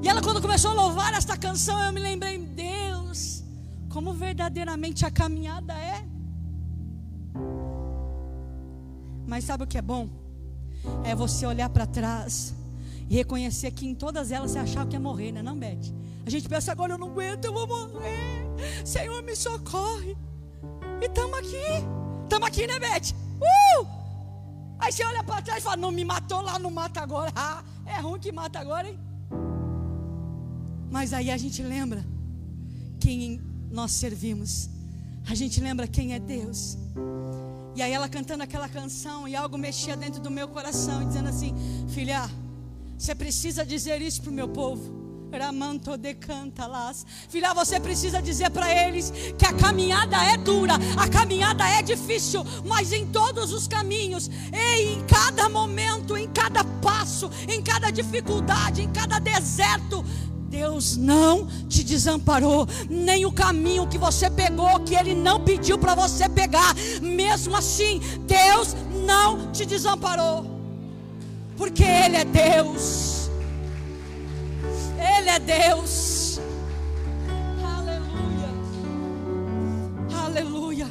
E 0.04 0.08
ela, 0.08 0.20
quando 0.20 0.42
começou 0.42 0.72
a 0.72 0.74
louvar 0.74 1.14
esta 1.14 1.34
canção, 1.34 1.82
eu 1.82 1.90
me 1.90 1.98
lembrei, 1.98 2.36
Deus, 2.38 3.42
como 3.88 4.12
verdadeiramente 4.12 5.06
a 5.06 5.10
caminhada 5.10 5.72
é. 5.72 6.04
Mas 9.26 9.44
sabe 9.44 9.64
o 9.64 9.66
que 9.66 9.78
é 9.78 9.82
bom? 9.82 10.10
É 11.04 11.14
você 11.14 11.46
olhar 11.46 11.68
para 11.68 11.86
trás 11.86 12.54
e 13.08 13.14
reconhecer 13.14 13.70
que 13.70 13.86
em 13.86 13.94
todas 13.94 14.30
elas 14.30 14.52
você 14.52 14.58
achava 14.58 14.88
que 14.88 14.96
ia 14.96 15.00
morrer, 15.00 15.32
né? 15.32 15.42
Não, 15.42 15.56
Beth? 15.56 15.92
A 16.26 16.30
gente 16.30 16.48
pensa 16.48 16.72
agora, 16.72 16.94
eu 16.94 16.98
não 16.98 17.08
aguento, 17.08 17.44
eu 17.44 17.52
vou 17.52 17.66
morrer. 17.66 18.44
Senhor, 18.84 19.22
me 19.22 19.36
socorre. 19.36 20.16
E 21.00 21.06
estamos 21.06 21.38
aqui. 21.38 21.66
Estamos 22.22 22.48
aqui, 22.48 22.66
né, 22.66 22.78
Beth? 22.78 23.14
Uh! 23.40 23.86
Aí 24.78 24.92
você 24.92 25.04
olha 25.04 25.22
para 25.22 25.42
trás 25.42 25.60
e 25.60 25.62
fala: 25.62 25.76
Não 25.76 25.90
me 25.90 26.04
matou 26.04 26.40
lá, 26.40 26.58
não 26.58 26.70
mata 26.70 27.00
agora. 27.00 27.32
Ah, 27.36 27.62
é 27.86 28.00
ruim 28.00 28.18
que 28.18 28.32
mata 28.32 28.58
agora, 28.58 28.88
hein? 28.88 28.98
Mas 30.90 31.12
aí 31.12 31.30
a 31.30 31.36
gente 31.36 31.62
lembra 31.62 32.04
quem 32.98 33.40
nós 33.70 33.92
servimos. 33.92 34.70
A 35.28 35.34
gente 35.34 35.60
lembra 35.60 35.86
quem 35.86 36.14
é 36.14 36.18
Deus. 36.18 36.78
E 37.74 37.82
aí 37.82 37.92
ela 37.92 38.08
cantando 38.08 38.42
aquela 38.42 38.68
canção 38.68 39.26
e 39.26 39.34
algo 39.34 39.58
mexia 39.58 39.96
dentro 39.96 40.20
do 40.20 40.30
meu 40.30 40.48
coração, 40.48 41.06
dizendo 41.06 41.28
assim: 41.28 41.54
Filha, 41.88 42.30
você 42.96 43.14
precisa 43.14 43.66
dizer 43.66 44.00
isso 44.00 44.22
para 44.22 44.30
o 44.30 44.34
meu 44.34 44.48
povo. 44.48 45.04
Ramanto 45.32 45.96
de 45.96 46.14
cantalas. 46.14 47.04
Filha, 47.28 47.52
você 47.52 47.80
precisa 47.80 48.22
dizer 48.22 48.50
para 48.50 48.70
eles 48.72 49.12
que 49.36 49.44
a 49.44 49.52
caminhada 49.52 50.16
é 50.16 50.36
dura, 50.36 50.74
a 50.96 51.08
caminhada 51.08 51.68
é 51.68 51.82
difícil, 51.82 52.44
mas 52.64 52.92
em 52.92 53.06
todos 53.06 53.52
os 53.52 53.66
caminhos, 53.66 54.30
e 54.52 54.92
em 54.92 55.04
cada 55.06 55.48
momento, 55.48 56.16
em 56.16 56.28
cada 56.28 56.62
passo, 56.80 57.28
em 57.48 57.60
cada 57.60 57.90
dificuldade, 57.90 58.82
em 58.82 58.92
cada 58.92 59.18
deserto, 59.18 60.04
Deus 60.54 60.96
não 60.96 61.48
te 61.68 61.82
desamparou, 61.82 62.64
nem 62.88 63.26
o 63.26 63.32
caminho 63.32 63.88
que 63.88 63.98
você 63.98 64.30
pegou, 64.30 64.78
que 64.80 64.94
Ele 64.94 65.12
não 65.12 65.40
pediu 65.40 65.76
para 65.76 65.96
você 65.96 66.28
pegar, 66.28 66.72
mesmo 67.02 67.56
assim, 67.56 68.00
Deus 68.20 68.76
não 69.04 69.50
te 69.50 69.66
desamparou, 69.66 70.46
porque 71.56 71.82
Ele 71.82 72.18
é 72.18 72.24
Deus. 72.24 73.28
Ele 75.18 75.28
é 75.28 75.40
Deus. 75.40 76.38
Aleluia. 77.76 78.50
Aleluia. 80.24 80.88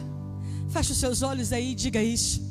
Feche 0.72 0.92
os 0.92 0.98
seus 0.98 1.22
olhos 1.22 1.54
aí 1.54 1.72
e 1.72 1.76
diga 1.76 2.04
isso. 2.04 2.42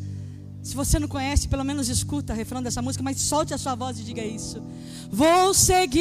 Se 0.73 0.77
você 0.77 0.99
não 0.99 1.07
conhece, 1.07 1.49
pelo 1.49 1.65
menos 1.65 1.91
escuta 1.91 2.33
o 2.33 2.37
refrão 2.37 2.63
dessa 2.63 2.81
música, 2.81 3.05
mas 3.05 3.21
solte 3.21 3.53
a 3.53 3.59
sua 3.59 3.75
voz 3.75 4.01
e 4.01 4.05
diga 4.05 4.25
isso. 4.25 4.63
Vou 5.11 5.53
seguir. 5.53 6.01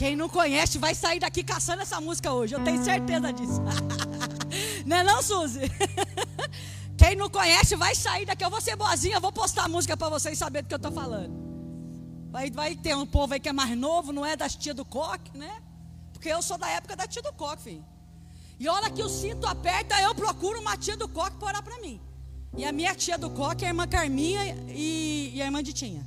Quem 0.00 0.16
não 0.16 0.30
conhece 0.30 0.78
vai 0.78 0.94
sair 0.94 1.20
daqui 1.20 1.42
caçando 1.44 1.82
essa 1.82 2.00
música 2.00 2.32
hoje, 2.32 2.54
eu 2.54 2.64
tenho 2.64 2.82
certeza 2.82 3.30
disso. 3.34 3.60
não 4.86 4.96
é 4.96 5.02
não, 5.02 5.22
Suzy? 5.22 5.60
Quem 6.96 7.14
não 7.14 7.28
conhece 7.28 7.76
vai 7.76 7.94
sair 7.94 8.24
daqui. 8.24 8.42
Eu 8.42 8.48
vou 8.48 8.62
ser 8.62 8.76
boazinha, 8.76 9.16
eu 9.16 9.20
vou 9.20 9.30
postar 9.30 9.64
a 9.64 9.68
música 9.68 9.94
para 9.98 10.08
vocês 10.08 10.38
saberem 10.38 10.64
do 10.64 10.68
que 10.68 10.74
eu 10.74 10.78
estou 10.78 10.90
falando. 10.90 11.34
Vai, 12.30 12.50
vai 12.50 12.74
ter 12.74 12.96
um 12.96 13.04
povo 13.04 13.34
aí 13.34 13.40
que 13.40 13.50
é 13.50 13.52
mais 13.52 13.76
novo, 13.76 14.10
não 14.10 14.24
é 14.24 14.34
das 14.36 14.56
tia 14.56 14.72
do 14.72 14.86
coque, 14.86 15.36
né? 15.36 15.62
Porque 16.14 16.30
eu 16.30 16.40
sou 16.40 16.56
da 16.56 16.70
época 16.70 16.96
da 16.96 17.06
tia 17.06 17.20
do 17.20 17.34
coque, 17.34 17.62
filho. 17.62 17.84
E 18.58 18.66
hora 18.70 18.88
que 18.88 19.02
o 19.02 19.08
cinto 19.10 19.46
aperta, 19.46 20.00
eu 20.00 20.14
procuro 20.14 20.60
uma 20.60 20.78
tia 20.78 20.96
do 20.96 21.08
coque 21.08 21.36
para 21.36 21.48
orar 21.48 21.62
para 21.62 21.78
mim. 21.82 22.00
E 22.56 22.64
a 22.64 22.72
minha 22.72 22.94
tia 22.94 23.18
do 23.18 23.28
coque 23.28 23.66
é 23.66 23.68
a 23.68 23.70
irmã 23.70 23.86
Carminha 23.86 24.46
e, 24.70 25.32
e 25.34 25.42
a 25.42 25.44
irmã 25.44 25.62
Ditinha. 25.62 26.06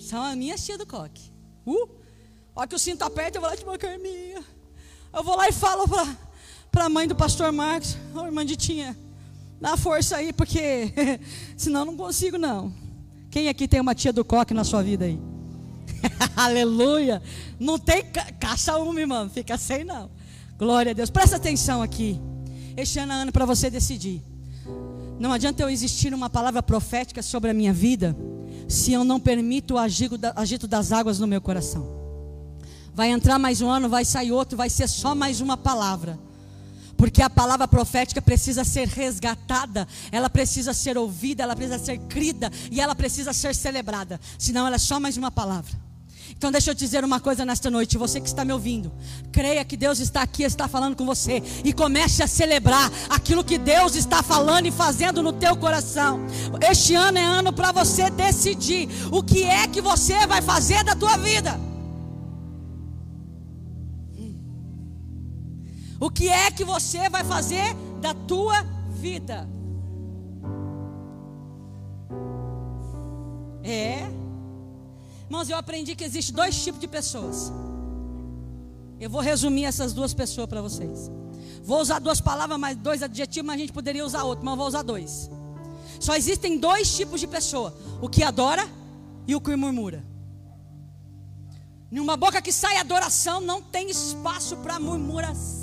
São 0.00 0.20
as 0.20 0.34
minhas 0.34 0.66
tias 0.66 0.78
do 0.78 0.84
coque. 0.84 1.32
Uh! 1.64 2.05
Hora 2.56 2.66
que 2.66 2.74
o 2.74 2.78
cinto 2.78 3.02
aperta, 3.02 3.36
eu 3.36 3.42
vou 3.42 3.50
lá 3.50 3.54
de 3.54 3.60
irmã 3.60 3.76
Carminha. 3.76 4.42
Eu 5.12 5.22
vou 5.22 5.36
lá 5.36 5.46
e 5.46 5.52
falo 5.52 5.84
para 6.72 6.86
a 6.86 6.88
mãe 6.88 7.06
do 7.06 7.14
pastor 7.14 7.52
Marcos, 7.52 7.98
ô 8.14 8.20
oh, 8.20 8.24
irmã 8.24 8.46
Ditinha, 8.46 8.96
dá 9.60 9.76
força 9.76 10.16
aí, 10.16 10.32
porque 10.32 10.90
senão 11.54 11.84
não 11.84 11.94
consigo 11.94 12.38
não. 12.38 12.72
Quem 13.30 13.50
aqui 13.50 13.68
tem 13.68 13.78
uma 13.78 13.94
tia 13.94 14.10
do 14.10 14.24
coque 14.24 14.54
na 14.54 14.64
sua 14.64 14.82
vida 14.82 15.04
aí? 15.04 15.20
Aleluia! 16.34 17.22
Não 17.60 17.78
tem 17.78 18.02
ca 18.02 18.32
caça 18.32 18.78
uma, 18.78 18.98
irmão, 18.98 19.28
fica 19.28 19.58
sem 19.58 19.84
não. 19.84 20.10
Glória 20.56 20.92
a 20.92 20.94
Deus. 20.94 21.10
Presta 21.10 21.36
atenção 21.36 21.82
aqui. 21.82 22.18
Este 22.74 22.98
ano 22.98 23.12
é 23.12 23.16
ano 23.16 23.32
para 23.32 23.44
você 23.44 23.68
decidir. 23.68 24.22
Não 25.20 25.30
adianta 25.30 25.62
eu 25.62 25.68
existir 25.68 26.14
uma 26.14 26.30
palavra 26.30 26.62
profética 26.62 27.22
sobre 27.22 27.50
a 27.50 27.54
minha 27.54 27.72
vida 27.74 28.16
se 28.66 28.94
eu 28.94 29.04
não 29.04 29.20
permito 29.20 29.74
o 29.74 29.78
agito 29.78 30.66
das 30.66 30.90
águas 30.90 31.18
no 31.18 31.26
meu 31.26 31.42
coração. 31.42 32.05
Vai 32.96 33.10
entrar 33.10 33.38
mais 33.38 33.60
um 33.60 33.68
ano, 33.68 33.90
vai 33.90 34.06
sair 34.06 34.32
outro, 34.32 34.56
vai 34.56 34.70
ser 34.70 34.88
só 34.88 35.14
mais 35.14 35.42
uma 35.42 35.54
palavra. 35.54 36.18
Porque 36.96 37.20
a 37.20 37.28
palavra 37.28 37.68
profética 37.68 38.22
precisa 38.22 38.64
ser 38.64 38.88
resgatada, 38.88 39.86
ela 40.10 40.30
precisa 40.30 40.72
ser 40.72 40.96
ouvida, 40.96 41.42
ela 41.42 41.54
precisa 41.54 41.78
ser 41.78 41.98
crida 42.08 42.50
e 42.70 42.80
ela 42.80 42.94
precisa 42.94 43.34
ser 43.34 43.54
celebrada. 43.54 44.18
Senão 44.38 44.66
ela 44.66 44.76
é 44.76 44.78
só 44.78 44.98
mais 44.98 45.18
uma 45.18 45.30
palavra. 45.30 45.72
Então 46.30 46.50
deixa 46.50 46.70
eu 46.70 46.74
te 46.74 46.78
dizer 46.78 47.04
uma 47.04 47.20
coisa 47.20 47.44
nesta 47.44 47.70
noite, 47.70 47.98
você 47.98 48.18
que 48.18 48.28
está 48.28 48.46
me 48.46 48.52
ouvindo, 48.54 48.90
creia 49.30 49.62
que 49.62 49.76
Deus 49.76 50.00
está 50.00 50.22
aqui, 50.22 50.44
está 50.44 50.66
falando 50.66 50.96
com 50.96 51.04
você 51.04 51.42
e 51.66 51.74
comece 51.74 52.22
a 52.22 52.26
celebrar 52.26 52.90
aquilo 53.10 53.44
que 53.44 53.58
Deus 53.58 53.94
está 53.94 54.22
falando 54.22 54.64
e 54.64 54.70
fazendo 54.70 55.22
no 55.22 55.34
teu 55.34 55.54
coração. 55.54 56.20
Este 56.66 56.94
ano 56.94 57.18
é 57.18 57.24
ano 57.24 57.52
para 57.52 57.72
você 57.72 58.08
decidir 58.08 58.88
o 59.12 59.22
que 59.22 59.44
é 59.44 59.68
que 59.68 59.82
você 59.82 60.26
vai 60.26 60.40
fazer 60.40 60.82
da 60.82 60.96
tua 60.96 61.18
vida. 61.18 61.65
O 65.98 66.10
que 66.10 66.28
é 66.28 66.50
que 66.50 66.64
você 66.64 67.08
vai 67.08 67.24
fazer 67.24 67.74
da 68.00 68.12
tua 68.12 68.62
vida? 68.90 69.48
É. 73.62 74.06
Irmãos, 75.24 75.48
eu 75.48 75.56
aprendi 75.56 75.96
que 75.96 76.04
existe 76.04 76.32
dois 76.32 76.62
tipos 76.62 76.80
de 76.80 76.86
pessoas. 76.86 77.52
Eu 79.00 79.10
vou 79.10 79.20
resumir 79.20 79.64
essas 79.64 79.92
duas 79.92 80.14
pessoas 80.14 80.46
para 80.46 80.60
vocês. 80.60 81.10
Vou 81.64 81.80
usar 81.80 81.98
duas 81.98 82.20
palavras, 82.20 82.58
mas 82.58 82.76
dois 82.76 83.02
adjetivos, 83.02 83.46
mas 83.46 83.56
a 83.56 83.58
gente 83.58 83.72
poderia 83.72 84.04
usar 84.04 84.22
outro, 84.22 84.44
mas 84.44 84.52
eu 84.52 84.56
vou 84.56 84.66
usar 84.66 84.82
dois. 84.82 85.30
Só 85.98 86.14
existem 86.14 86.58
dois 86.58 86.94
tipos 86.94 87.20
de 87.20 87.26
pessoa: 87.26 87.76
o 88.00 88.08
que 88.08 88.22
adora 88.22 88.68
e 89.26 89.34
o 89.34 89.40
que 89.40 89.56
murmura. 89.56 90.04
Numa 91.90 92.16
boca 92.16 92.42
que 92.42 92.52
sai 92.52 92.76
adoração, 92.78 93.40
não 93.40 93.62
tem 93.62 93.90
espaço 93.90 94.56
para 94.58 94.78
murmuração. 94.78 95.55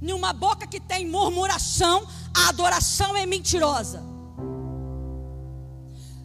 Numa 0.00 0.32
boca 0.32 0.66
que 0.66 0.80
tem 0.80 1.08
murmuração, 1.08 2.06
a 2.34 2.48
adoração 2.48 3.16
é 3.16 3.26
mentirosa. 3.26 4.02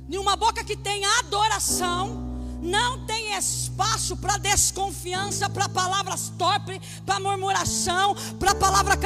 Numa 0.07 0.36
boca 0.36 0.63
que 0.63 0.75
tem 0.75 1.05
adoração, 1.19 2.29
não 2.62 3.05
tem 3.05 3.18
espaço 3.38 4.17
para 4.17 4.38
desconfiança, 4.38 5.50
para 5.50 5.69
palavras 5.69 6.31
torpes, 6.38 6.79
para 7.05 7.19
murmuração, 7.19 8.15
para 8.39 8.55
palavra 8.55 8.98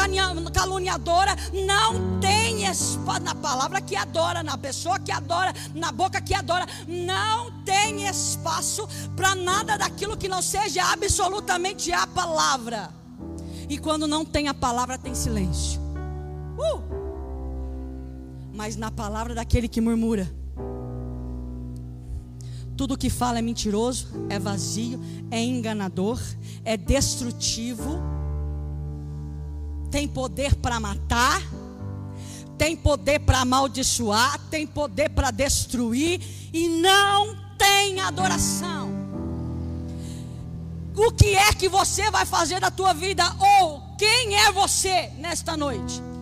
caluniadora. 0.51 1.35
Não 1.65 2.19
tem 2.19 2.65
espaço 2.65 3.21
na 3.21 3.35
palavra 3.35 3.81
que 3.81 3.95
adora, 3.95 4.43
na 4.43 4.57
pessoa 4.57 4.99
que 4.99 5.11
adora, 5.11 5.53
na 5.73 5.91
boca 5.91 6.21
que 6.21 6.33
adora. 6.33 6.65
Não 6.87 7.63
tem 7.63 8.07
espaço 8.07 8.87
para 9.15 9.35
nada 9.35 9.77
daquilo 9.77 10.17
que 10.17 10.27
não 10.27 10.41
seja 10.41 10.83
absolutamente 10.91 11.91
a 11.91 12.07
palavra. 12.07 12.89
E 13.69 13.77
quando 13.77 14.07
não 14.07 14.25
tem 14.25 14.47
a 14.47 14.53
palavra, 14.53 14.97
tem 14.97 15.15
silêncio. 15.15 15.81
Uh! 16.57 16.81
Mas 18.53 18.75
na 18.75 18.91
palavra 18.91 19.33
daquele 19.33 19.67
que 19.67 19.81
murmura 19.81 20.42
tudo 22.75 22.97
que 22.97 23.09
fala 23.09 23.39
é 23.39 23.41
mentiroso, 23.41 24.07
é 24.29 24.39
vazio, 24.39 24.99
é 25.29 25.41
enganador, 25.41 26.19
é 26.65 26.75
destrutivo, 26.75 28.01
tem 29.91 30.07
poder 30.07 30.55
para 30.55 30.79
matar, 30.79 31.41
tem 32.57 32.75
poder 32.75 33.19
para 33.19 33.41
amaldiçoar, 33.41 34.39
tem 34.49 34.65
poder 34.65 35.09
para 35.09 35.31
destruir 35.31 36.21
e 36.51 36.67
não 36.67 37.35
tem 37.57 37.99
adoração. 37.99 38.91
O 40.95 41.11
que 41.11 41.35
é 41.35 41.51
que 41.53 41.67
você 41.67 42.09
vai 42.11 42.25
fazer 42.25 42.59
da 42.59 42.69
tua 42.69 42.93
vida 42.93 43.23
ou 43.39 43.81
quem 43.97 44.35
é 44.35 44.51
você 44.51 45.09
nesta 45.17 45.57
noite? 45.57 46.12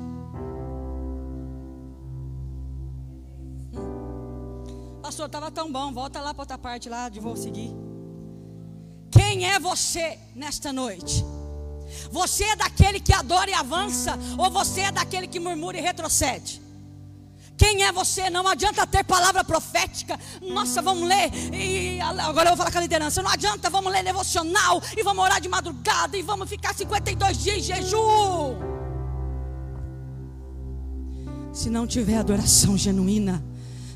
Pastor, 5.12 5.25
estava 5.25 5.51
tão 5.51 5.70
bom, 5.70 5.91
volta 5.91 6.22
lá 6.22 6.34
para 6.34 6.44
outra 6.44 6.58
parte 6.58 6.88
lá, 6.88 7.10
de 7.10 7.20
vou 7.20 7.36
seguir. 7.36 7.75
Quem 9.12 9.46
é 9.46 9.60
você 9.60 10.18
nesta 10.34 10.72
noite? 10.72 11.25
Você 12.10 12.46
é 12.46 12.56
daquele 12.56 12.98
que 13.01 13.12
adora 13.12 13.51
e 13.51 13.53
avança, 13.53 14.18
ou 14.38 14.50
você 14.50 14.82
é 14.82 14.91
daquele 14.91 15.27
que 15.27 15.38
murmura 15.38 15.77
e 15.77 15.82
retrocede? 15.82 16.62
Quem 17.58 17.84
é 17.84 17.91
você? 17.91 18.30
Não 18.30 18.47
adianta 18.47 18.88
ter 18.88 19.04
palavra 19.04 19.43
profética. 19.43 20.17
Nossa, 20.41 20.82
vamos 20.82 21.06
ler. 21.08 21.30
E 21.54 22.00
agora 22.00 22.50
eu 22.50 22.56
vou 22.56 22.58
falar 22.58 22.71
com 22.71 22.78
a 22.78 22.82
liderança. 22.82 23.21
Não 23.21 23.30
adianta, 23.30 23.69
vamos 23.69 23.91
ler 23.91 24.04
devocional. 24.04 24.82
E 24.97 25.04
vamos 25.04 25.24
orar 25.24 25.39
de 25.39 25.47
madrugada. 25.47 26.17
E 26.17 26.24
vamos 26.24 26.50
ficar 26.50 26.74
52 26.74 27.38
dias 27.38 27.58
em 27.58 27.62
jejum. 27.62 28.56
Se 31.54 31.69
não 31.69 31.86
tiver 31.86 32.17
adoração 32.17 32.76
genuína, 32.76 33.43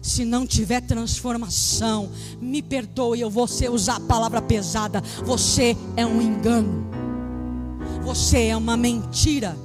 se 0.06 0.24
não 0.24 0.46
tiver 0.46 0.82
transformação, 0.82 2.12
me 2.40 2.62
perdoe, 2.62 3.22
eu 3.22 3.30
vou 3.30 3.48
usar 3.72 3.96
a 3.96 4.00
palavra 4.00 4.40
pesada. 4.40 5.02
Você 5.24 5.76
é 5.98 6.06
um 6.06 6.22
engano, 6.22 6.86
você 8.04 8.46
é 8.46 8.56
uma 8.56 8.78
mentira. 8.78 9.58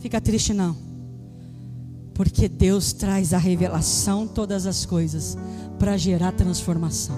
Fica 0.00 0.20
triste, 0.20 0.52
não, 0.52 0.76
porque 2.12 2.48
Deus 2.48 2.92
traz 2.92 3.32
a 3.32 3.38
revelação, 3.38 4.26
todas 4.26 4.66
as 4.66 4.84
coisas, 4.84 5.38
para 5.78 5.96
gerar 5.96 6.32
transformação. 6.32 7.14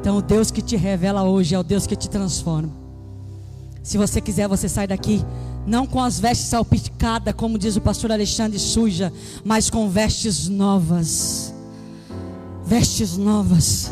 Então, 0.00 0.16
o 0.16 0.22
Deus 0.22 0.50
que 0.50 0.62
te 0.62 0.74
revela 0.74 1.22
hoje 1.22 1.54
é 1.54 1.58
o 1.58 1.62
Deus 1.62 1.86
que 1.86 1.94
te 1.94 2.08
transforma. 2.08 2.72
Se 3.82 3.98
você 3.98 4.22
quiser, 4.22 4.48
você 4.48 4.70
sai 4.70 4.86
daqui 4.86 5.22
não 5.66 5.86
com 5.86 6.00
as 6.00 6.18
vestes 6.18 6.48
salpicadas, 6.48 7.34
como 7.34 7.58
diz 7.58 7.76
o 7.76 7.80
pastor 7.80 8.10
Alexandre, 8.12 8.58
suja, 8.58 9.12
mas 9.44 9.70
com 9.70 9.88
vestes 9.88 10.48
novas. 10.48 11.54
Vestes 12.64 13.16
novas. 13.16 13.90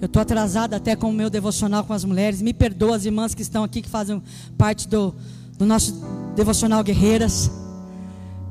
Eu 0.00 0.06
estou 0.06 0.20
atrasada 0.20 0.76
até 0.76 0.94
com 0.94 1.08
o 1.08 1.12
meu 1.12 1.30
devocional 1.30 1.84
com 1.84 1.92
as 1.92 2.04
mulheres. 2.04 2.42
Me 2.42 2.52
perdoa 2.52 2.96
as 2.96 3.04
irmãs 3.04 3.34
que 3.34 3.42
estão 3.42 3.64
aqui, 3.64 3.80
que 3.80 3.88
fazem 3.88 4.22
parte 4.58 4.86
do, 4.86 5.14
do 5.56 5.64
nosso 5.64 6.02
devocional 6.34 6.84
Guerreiras. 6.84 7.50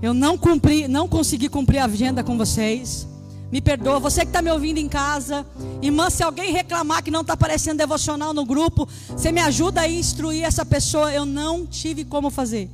Eu 0.01 0.13
não 0.13 0.37
cumpri, 0.37 0.87
não 0.87 1.07
consegui 1.07 1.47
cumprir 1.47 1.79
a 1.79 1.85
agenda 1.85 2.23
com 2.23 2.37
vocês. 2.37 3.07
Me 3.55 3.61
perdoa, 3.61 4.01
você 4.01 4.23
que 4.23 4.27
está 4.27 4.41
me 4.41 4.51
ouvindo 4.51 4.79
em 4.79 4.89
casa, 4.89 5.45
irmã, 5.81 6.09
se 6.09 6.21
alguém 6.21 6.51
reclamar 6.51 7.01
que 7.01 7.09
não 7.09 7.21
está 7.21 7.35
aparecendo 7.35 7.77
devocional 7.77 8.33
no 8.33 8.43
grupo, 8.43 8.85
você 9.07 9.31
me 9.31 9.39
ajuda 9.39 9.79
a 9.79 9.87
instruir 9.87 10.43
essa 10.43 10.65
pessoa. 10.65 11.13
Eu 11.13 11.25
não 11.25 11.65
tive 11.65 12.03
como 12.03 12.29
fazer. 12.29 12.69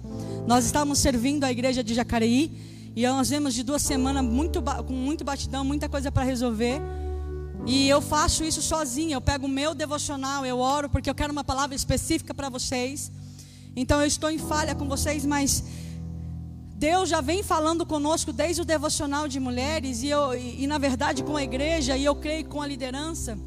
Nós 0.48 0.66
estávamos 0.66 0.98
servindo 0.98 1.44
a 1.44 1.52
igreja 1.52 1.84
de 1.84 1.94
Jacareí 1.94 2.52
e 2.96 3.06
nós 3.06 3.30
vemos 3.30 3.54
de 3.54 3.62
duas 3.62 3.84
semanas 3.84 4.26
muito, 4.26 4.60
com 4.60 4.94
muito 4.94 5.24
batidão, 5.24 5.64
muita 5.64 5.88
coisa 5.88 6.12
para 6.12 6.24
resolver. 6.24 6.82
E 7.68 7.88
eu 7.88 8.02
faço 8.02 8.44
isso 8.44 8.64
sozinha. 8.64 9.14
Eu 9.14 9.22
pego 9.22 9.46
o 9.46 9.50
meu 9.50 9.76
devocional, 9.76 10.44
eu 10.48 10.58
oro 10.58 10.90
porque 10.90 11.12
eu 11.12 11.14
quero 11.14 11.32
uma 11.32 11.44
palavra 11.44 11.76
específica 11.76 12.34
para 12.34 12.50
vocês. 12.50 13.12
Então 13.76 14.02
eu 14.02 14.08
estou 14.08 14.32
em 14.32 14.40
falha 14.40 14.74
com 14.74 14.88
vocês, 14.88 15.28
mas 15.28 15.64
Deus 16.82 17.10
já 17.10 17.22
vem 17.22 17.44
falando 17.44 17.86
conosco 17.86 18.34
desde 18.34 18.64
o 18.64 18.66
devocional 18.66 19.28
de 19.28 19.40
mulheres 19.40 20.02
e, 20.02 20.08
eu, 20.08 20.34
e, 20.34 20.64
e, 20.64 20.66
na 20.66 20.80
verdade 20.80 21.24
com 21.24 21.38
a 21.38 21.44
igreja 21.44 21.96
e 21.96 22.04
eu 22.04 22.16
creio 22.16 22.44
com 22.46 22.60
a 22.60 22.66
liderança, 22.66 23.38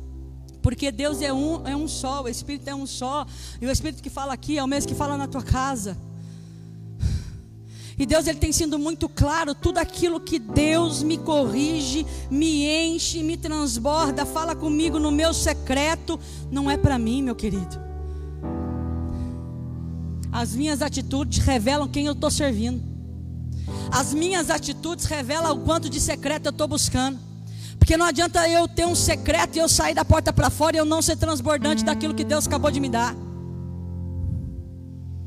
porque 0.62 0.92
Deus 0.92 1.20
é 1.20 1.32
um, 1.32 1.66
é 1.66 1.74
um 1.74 1.88
só, 1.88 2.22
o 2.22 2.28
Espírito 2.28 2.68
é 2.68 2.74
um 2.76 2.86
só, 2.86 3.26
e 3.60 3.66
o 3.66 3.70
Espírito 3.72 4.00
que 4.00 4.08
fala 4.08 4.32
aqui 4.32 4.56
é 4.56 4.62
o 4.62 4.68
mesmo 4.68 4.88
que 4.88 4.94
fala 4.94 5.16
na 5.16 5.26
tua 5.26 5.42
casa. 5.42 5.98
E 7.98 8.06
Deus 8.06 8.28
ele 8.28 8.38
tem 8.38 8.52
sido 8.52 8.78
muito 8.78 9.08
claro, 9.08 9.52
tudo 9.52 9.78
aquilo 9.78 10.20
que 10.20 10.38
Deus 10.38 11.02
me 11.02 11.18
corrige, 11.18 12.06
me 12.30 12.68
enche, 12.68 13.20
me 13.24 13.36
transborda, 13.36 14.24
fala 14.24 14.54
comigo 14.54 15.00
no 15.00 15.10
meu 15.10 15.34
secreto, 15.34 16.20
não 16.52 16.70
é 16.70 16.76
para 16.76 17.00
mim, 17.00 17.20
meu 17.20 17.34
querido. 17.34 17.82
As 20.30 20.54
minhas 20.54 20.80
atitudes 20.80 21.38
revelam 21.38 21.88
quem 21.88 22.06
eu 22.06 22.12
estou 22.12 22.30
servindo. 22.30 22.93
As 23.90 24.12
minhas 24.12 24.50
atitudes 24.50 25.04
revelam 25.04 25.52
o 25.52 25.60
quanto 25.60 25.88
de 25.88 26.00
secreto 26.00 26.46
eu 26.46 26.50
estou 26.50 26.68
buscando. 26.68 27.18
Porque 27.78 27.96
não 27.96 28.06
adianta 28.06 28.48
eu 28.48 28.66
ter 28.66 28.86
um 28.86 28.94
secreto 28.94 29.56
e 29.56 29.58
eu 29.58 29.68
sair 29.68 29.94
da 29.94 30.04
porta 30.04 30.32
para 30.32 30.48
fora 30.50 30.76
e 30.76 30.78
eu 30.78 30.84
não 30.84 31.02
ser 31.02 31.16
transbordante 31.16 31.84
daquilo 31.84 32.14
que 32.14 32.24
Deus 32.24 32.46
acabou 32.46 32.70
de 32.70 32.80
me 32.80 32.88
dar. 32.88 33.14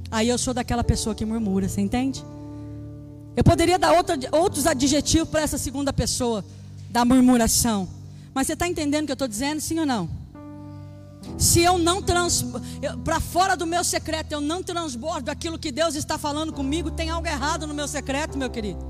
Aí 0.10 0.30
eu 0.30 0.38
sou 0.38 0.54
daquela 0.54 0.84
pessoa 0.84 1.14
que 1.14 1.26
murmura, 1.26 1.68
você 1.68 1.82
entende? 1.82 2.24
Eu 3.36 3.44
poderia 3.44 3.78
dar 3.78 3.94
outra, 3.94 4.18
outros 4.32 4.66
adjetivos 4.66 5.30
para 5.30 5.42
essa 5.42 5.58
segunda 5.58 5.94
pessoa, 5.94 6.44
da 6.90 7.06
murmuração. 7.06 7.88
Mas 8.34 8.48
você 8.48 8.54
está 8.54 8.68
entendendo 8.68 9.04
o 9.04 9.06
que 9.06 9.12
eu 9.12 9.16
estou 9.16 9.28
dizendo, 9.28 9.62
sim 9.62 9.80
ou 9.80 9.86
não? 9.86 10.10
Se 11.38 11.62
eu 11.62 11.78
não 11.78 12.02
trans, 12.02 12.46
para 13.04 13.20
fora 13.20 13.56
do 13.56 13.66
meu 13.66 13.84
secreto, 13.84 14.32
eu 14.32 14.42
não 14.42 14.62
transbordo 14.62 15.32
aquilo 15.32 15.58
que 15.58 15.72
Deus 15.72 15.96
está 15.96 16.18
falando 16.18 16.54
comigo, 16.54 16.92
tem 16.92 17.10
algo 17.10 17.28
errado 17.28 17.66
no 17.66 17.74
meu 17.74 17.88
secreto, 17.88 18.38
meu 18.38 18.50
querido. 18.50 18.86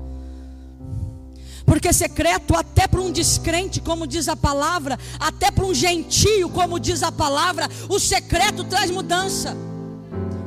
Porque 1.64 1.92
secreto, 1.92 2.56
até 2.56 2.88
para 2.88 3.00
um 3.00 3.12
descrente, 3.12 3.80
como 3.80 4.06
diz 4.06 4.26
a 4.28 4.34
palavra, 4.34 4.98
até 5.20 5.50
para 5.50 5.66
um 5.66 5.74
gentio, 5.74 6.48
como 6.48 6.80
diz 6.80 7.02
a 7.02 7.12
palavra, 7.12 7.68
o 7.90 7.98
secreto 7.98 8.64
traz 8.64 8.90
mudança. 8.90 9.54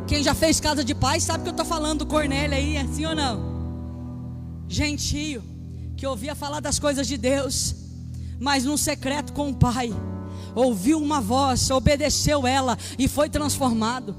Quem 0.08 0.23
já 0.23 0.34
fez 0.34 0.60
casa 0.60 0.84
de 0.84 0.95
paz 0.95 1.23
sabe 1.23 1.43
que 1.43 1.49
eu 1.49 1.51
estou 1.51 1.65
falando 1.65 1.99
do 1.99 2.06
Cornélio 2.08 2.58
aí, 2.58 2.75
assim 2.77 3.06
ou 3.06 3.15
não? 3.15 3.51
Gentio 4.67 5.43
que 5.95 6.08
ouvia 6.08 6.34
falar 6.34 6.60
das 6.60 6.80
coisas 6.80 7.08
de 7.08 7.15
Deus, 7.15 7.75
mas 8.39 8.65
num 8.65 8.75
secreto 8.75 9.32
com 9.34 9.51
o 9.51 9.54
Pai, 9.54 9.93
ouviu 10.56 11.00
uma 11.00 11.22
voz, 11.22 11.70
obedeceu 11.70 12.46
ela 12.46 12.78
e 12.98 13.08
foi 13.08 13.30
transformado. 13.30 14.16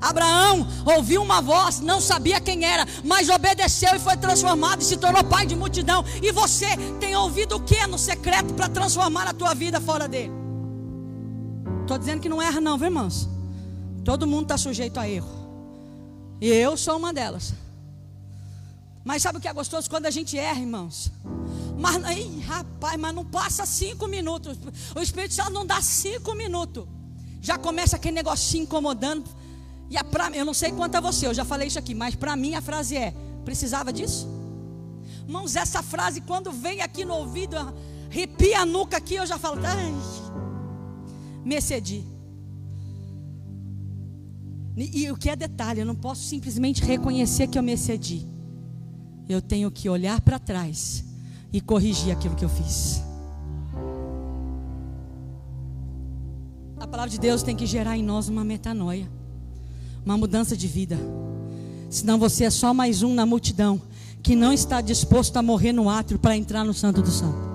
Abraão 0.00 0.66
ouviu 0.84 1.22
uma 1.22 1.40
voz, 1.40 1.78
não 1.78 2.00
sabia 2.00 2.40
quem 2.40 2.64
era, 2.64 2.84
mas 3.04 3.28
obedeceu 3.28 3.94
e 3.94 4.00
foi 4.00 4.16
transformado 4.16 4.82
e 4.82 4.84
se 4.84 4.96
tornou 4.96 5.22
pai 5.22 5.46
de 5.46 5.54
multidão. 5.54 6.04
E 6.20 6.32
você 6.32 6.66
tem 6.98 7.14
ouvido 7.14 7.56
o 7.56 7.60
que 7.60 7.86
no 7.86 7.96
secreto 7.96 8.52
para 8.54 8.68
transformar 8.68 9.28
a 9.28 9.32
tua 9.32 9.54
vida 9.54 9.80
fora 9.80 10.08
dele? 10.08 10.32
Estou 11.82 11.96
dizendo 11.96 12.20
que 12.20 12.28
não 12.28 12.42
erra, 12.42 12.60
não, 12.60 12.76
viu, 12.76 12.88
irmãos? 12.88 13.28
Todo 14.04 14.26
mundo 14.26 14.42
está 14.42 14.58
sujeito 14.58 14.98
a 14.98 15.08
erro. 15.08 15.30
E 16.40 16.48
eu 16.48 16.76
sou 16.76 16.96
uma 16.96 17.12
delas. 17.12 17.54
Mas 19.04 19.22
sabe 19.22 19.38
o 19.38 19.40
que 19.40 19.46
é 19.46 19.52
gostoso 19.52 19.88
quando 19.88 20.06
a 20.06 20.10
gente 20.10 20.36
erra, 20.36 20.58
irmãos? 20.58 21.12
Mas, 21.78 22.04
ai, 22.04 22.40
rapaz, 22.46 22.98
mas 22.98 23.14
não 23.14 23.24
passa 23.24 23.66
cinco 23.66 24.06
minutos. 24.06 24.58
O 24.94 25.00
Espírito 25.00 25.34
Santo 25.34 25.50
não 25.50 25.66
dá 25.66 25.80
cinco 25.80 26.34
minutos. 26.34 26.86
Já 27.40 27.58
começa 27.58 27.96
aquele 27.96 28.14
negocinho 28.14 28.64
incomodando. 28.64 29.28
E 29.90 29.96
a 29.96 30.04
pra, 30.04 30.30
eu 30.30 30.44
não 30.44 30.54
sei 30.54 30.72
quanto 30.72 30.94
a 30.96 31.00
você, 31.00 31.26
eu 31.26 31.34
já 31.34 31.44
falei 31.44 31.68
isso 31.68 31.78
aqui, 31.78 31.94
mas 31.94 32.14
para 32.14 32.34
mim 32.36 32.54
a 32.54 32.62
frase 32.62 32.96
é: 32.96 33.14
precisava 33.44 33.92
disso? 33.92 34.28
Irmãos, 35.26 35.56
essa 35.56 35.82
frase 35.82 36.20
quando 36.20 36.50
vem 36.50 36.80
aqui 36.80 37.04
no 37.04 37.14
ouvido, 37.14 37.56
arrepia 38.10 38.60
a 38.60 38.66
nuca 38.66 38.96
aqui, 38.96 39.16
eu 39.16 39.26
já 39.26 39.38
falo, 39.38 39.60
ai, 39.64 39.94
me 41.44 41.56
excedi. 41.56 42.04
E, 44.76 45.02
e 45.02 45.10
o 45.10 45.16
que 45.16 45.28
é 45.28 45.36
detalhe, 45.36 45.80
eu 45.80 45.86
não 45.86 45.94
posso 45.94 46.22
simplesmente 46.22 46.82
reconhecer 46.82 47.46
que 47.46 47.58
eu 47.58 47.62
me 47.62 47.72
excedi. 47.72 48.26
Eu 49.28 49.40
tenho 49.40 49.70
que 49.70 49.88
olhar 49.88 50.20
para 50.20 50.38
trás 50.38 51.04
e 51.52 51.60
corrigir 51.60 52.12
aquilo 52.12 52.34
que 52.34 52.44
eu 52.44 52.48
fiz. 52.48 53.02
A 56.78 56.86
palavra 56.86 57.10
de 57.10 57.18
Deus 57.18 57.42
tem 57.42 57.54
que 57.54 57.66
gerar 57.66 57.96
em 57.96 58.02
nós 58.02 58.28
uma 58.28 58.44
metanoia 58.44 59.08
uma 60.04 60.16
mudança 60.16 60.56
de 60.56 60.66
vida. 60.66 60.98
Senão 61.88 62.18
você 62.18 62.44
é 62.44 62.50
só 62.50 62.74
mais 62.74 63.02
um 63.02 63.14
na 63.14 63.24
multidão 63.24 63.80
que 64.22 64.36
não 64.36 64.52
está 64.52 64.80
disposto 64.80 65.36
a 65.36 65.42
morrer 65.42 65.72
no 65.72 65.88
átrio 65.88 66.18
para 66.18 66.36
entrar 66.36 66.64
no 66.64 66.74
Santo 66.74 67.02
do 67.02 67.10
Santo. 67.10 67.52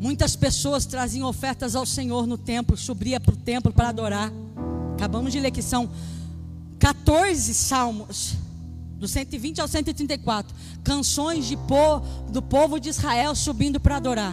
Muitas 0.00 0.34
pessoas 0.34 0.84
traziam 0.84 1.28
ofertas 1.28 1.76
ao 1.76 1.86
Senhor 1.86 2.26
no 2.26 2.36
templo, 2.36 2.76
subia 2.76 3.20
para 3.20 3.34
o 3.34 3.36
templo 3.36 3.72
para 3.72 3.88
adorar. 3.88 4.32
Acabamos 4.94 5.32
de 5.32 5.38
ler 5.38 5.52
que 5.52 5.62
são 5.62 5.88
14 6.80 7.54
salmos, 7.54 8.34
do 9.02 9.08
120 9.08 9.60
ao 9.60 9.66
134, 9.66 10.54
canções 10.84 11.44
de 11.44 11.56
po, 11.56 11.98
do 12.28 12.40
povo 12.40 12.78
de 12.78 12.88
Israel 12.88 13.34
subindo 13.34 13.80
para 13.80 13.96
adorar. 13.96 14.32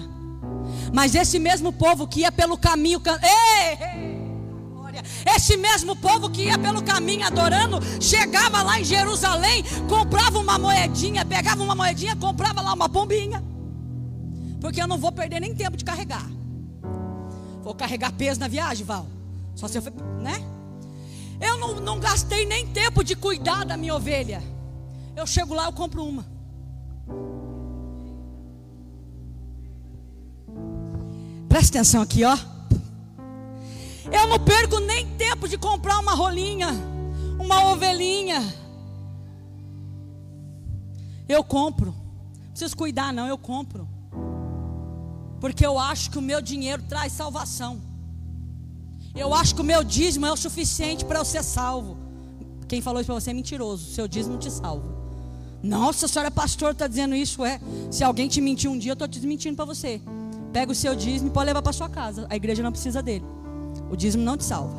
Mas 0.93 1.15
esse 1.15 1.39
mesmo 1.39 1.73
povo 1.73 2.05
que 2.07 2.19
ia 2.19 2.31
pelo 2.31 2.55
caminho, 2.55 3.01
ei, 3.23 3.87
ei 3.87 4.19
esse 5.35 5.57
mesmo 5.57 5.95
povo 5.95 6.29
que 6.29 6.43
ia 6.43 6.59
pelo 6.59 6.83
caminho 6.83 7.25
adorando, 7.25 7.79
chegava 7.99 8.61
lá 8.61 8.79
em 8.79 8.83
Jerusalém, 8.83 9.63
comprava 9.87 10.37
uma 10.37 10.59
moedinha, 10.59 11.25
pegava 11.25 11.63
uma 11.63 11.73
moedinha, 11.73 12.15
comprava 12.15 12.61
lá 12.61 12.73
uma 12.73 12.87
pombinha. 12.87 13.43
Porque 14.61 14.79
eu 14.79 14.87
não 14.87 14.99
vou 14.99 15.11
perder 15.11 15.39
nem 15.39 15.55
tempo 15.55 15.77
de 15.77 15.83
carregar. 15.83 16.29
Vou 17.63 17.73
carregar 17.73 18.11
peso 18.11 18.39
na 18.39 18.47
viagem, 18.47 18.85
Val. 18.85 19.07
Só 19.55 19.67
se 19.67 19.79
eu, 19.79 19.83
né? 20.21 20.43
Eu 21.41 21.57
não, 21.57 21.75
não 21.75 21.99
gastei 21.99 22.45
nem 22.45 22.67
tempo 22.67 23.03
de 23.03 23.15
cuidar 23.15 23.65
da 23.65 23.75
minha 23.75 23.95
ovelha. 23.95 24.58
Eu 25.19 25.27
chego 25.27 25.53
lá, 25.53 25.65
eu 25.65 25.73
compro 25.73 26.01
uma. 26.05 26.25
Presta 31.49 31.77
atenção 31.77 32.01
aqui, 32.01 32.23
ó. 32.23 32.37
Eu 34.09 34.27
não 34.27 34.39
perco 34.39 34.79
nem 34.79 35.05
tempo 35.17 35.45
de 35.45 35.57
comprar 35.57 35.99
uma 35.99 36.13
rolinha, 36.13 36.69
uma 37.37 37.65
ovelhinha. 37.65 38.41
Eu 41.27 41.43
compro. 41.43 41.87
Não 41.87 42.51
preciso 42.51 42.77
cuidar, 42.77 43.11
não, 43.11 43.27
eu 43.27 43.37
compro. 43.37 43.89
Porque 45.41 45.65
eu 45.65 45.77
acho 45.77 46.11
que 46.11 46.17
o 46.17 46.21
meu 46.21 46.41
dinheiro 46.41 46.81
traz 46.83 47.11
salvação. 47.11 47.81
Eu 49.13 49.33
acho 49.33 49.53
que 49.53 49.59
o 49.59 49.65
meu 49.65 49.83
dízimo 49.83 50.25
é 50.25 50.31
o 50.31 50.37
suficiente 50.37 51.03
para 51.03 51.19
eu 51.19 51.25
ser 51.25 51.43
salvo. 51.43 51.97
Quem 52.69 52.81
falou 52.81 53.01
isso 53.01 53.07
para 53.07 53.19
você 53.19 53.31
é 53.31 53.33
mentiroso. 53.33 53.93
Seu 53.93 54.07
dízimo 54.07 54.37
te 54.37 54.49
salva. 54.49 54.98
Nossa, 55.61 56.05
a 56.05 56.09
senhora 56.09 56.27
é 56.29 56.31
pastor, 56.31 56.71
está 56.71 56.87
dizendo 56.87 57.13
isso? 57.13 57.43
É. 57.45 57.59
Se 57.91 58.03
alguém 58.03 58.27
te 58.27 58.39
mentir 58.39 58.69
um 58.69 58.77
dia, 58.77 58.91
eu 58.91 58.93
estou 58.93 59.07
te 59.07 59.19
desmentindo 59.19 59.55
para 59.55 59.65
você. 59.65 60.01
Pega 60.53 60.71
o 60.71 60.75
seu 60.75 60.95
dízimo 60.95 61.29
e 61.29 61.33
pode 61.33 61.47
levar 61.47 61.61
para 61.61 61.73
sua 61.73 61.89
casa. 61.89 62.25
A 62.29 62.35
igreja 62.35 62.63
não 62.63 62.71
precisa 62.71 63.01
dele. 63.01 63.25
O 63.89 63.95
dízimo 63.95 64.23
não 64.23 64.37
te 64.37 64.43
salva. 64.43 64.73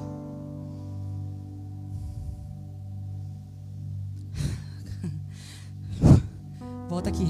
Volta 6.89 7.11
aqui. 7.11 7.27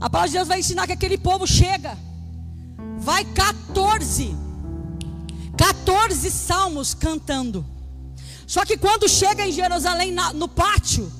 A 0.00 0.08
palavra 0.08 0.30
de 0.30 0.36
Deus 0.36 0.48
vai 0.48 0.60
ensinar 0.60 0.86
que 0.86 0.92
aquele 0.94 1.18
povo 1.18 1.46
chega. 1.46 1.96
Vai 2.98 3.24
14. 3.24 4.34
14 5.56 6.30
salmos 6.30 6.94
cantando. 6.94 7.64
Só 8.46 8.64
que 8.64 8.78
quando 8.78 9.08
chega 9.08 9.46
em 9.46 9.52
Jerusalém, 9.52 10.12
no 10.34 10.48
pátio, 10.48 11.12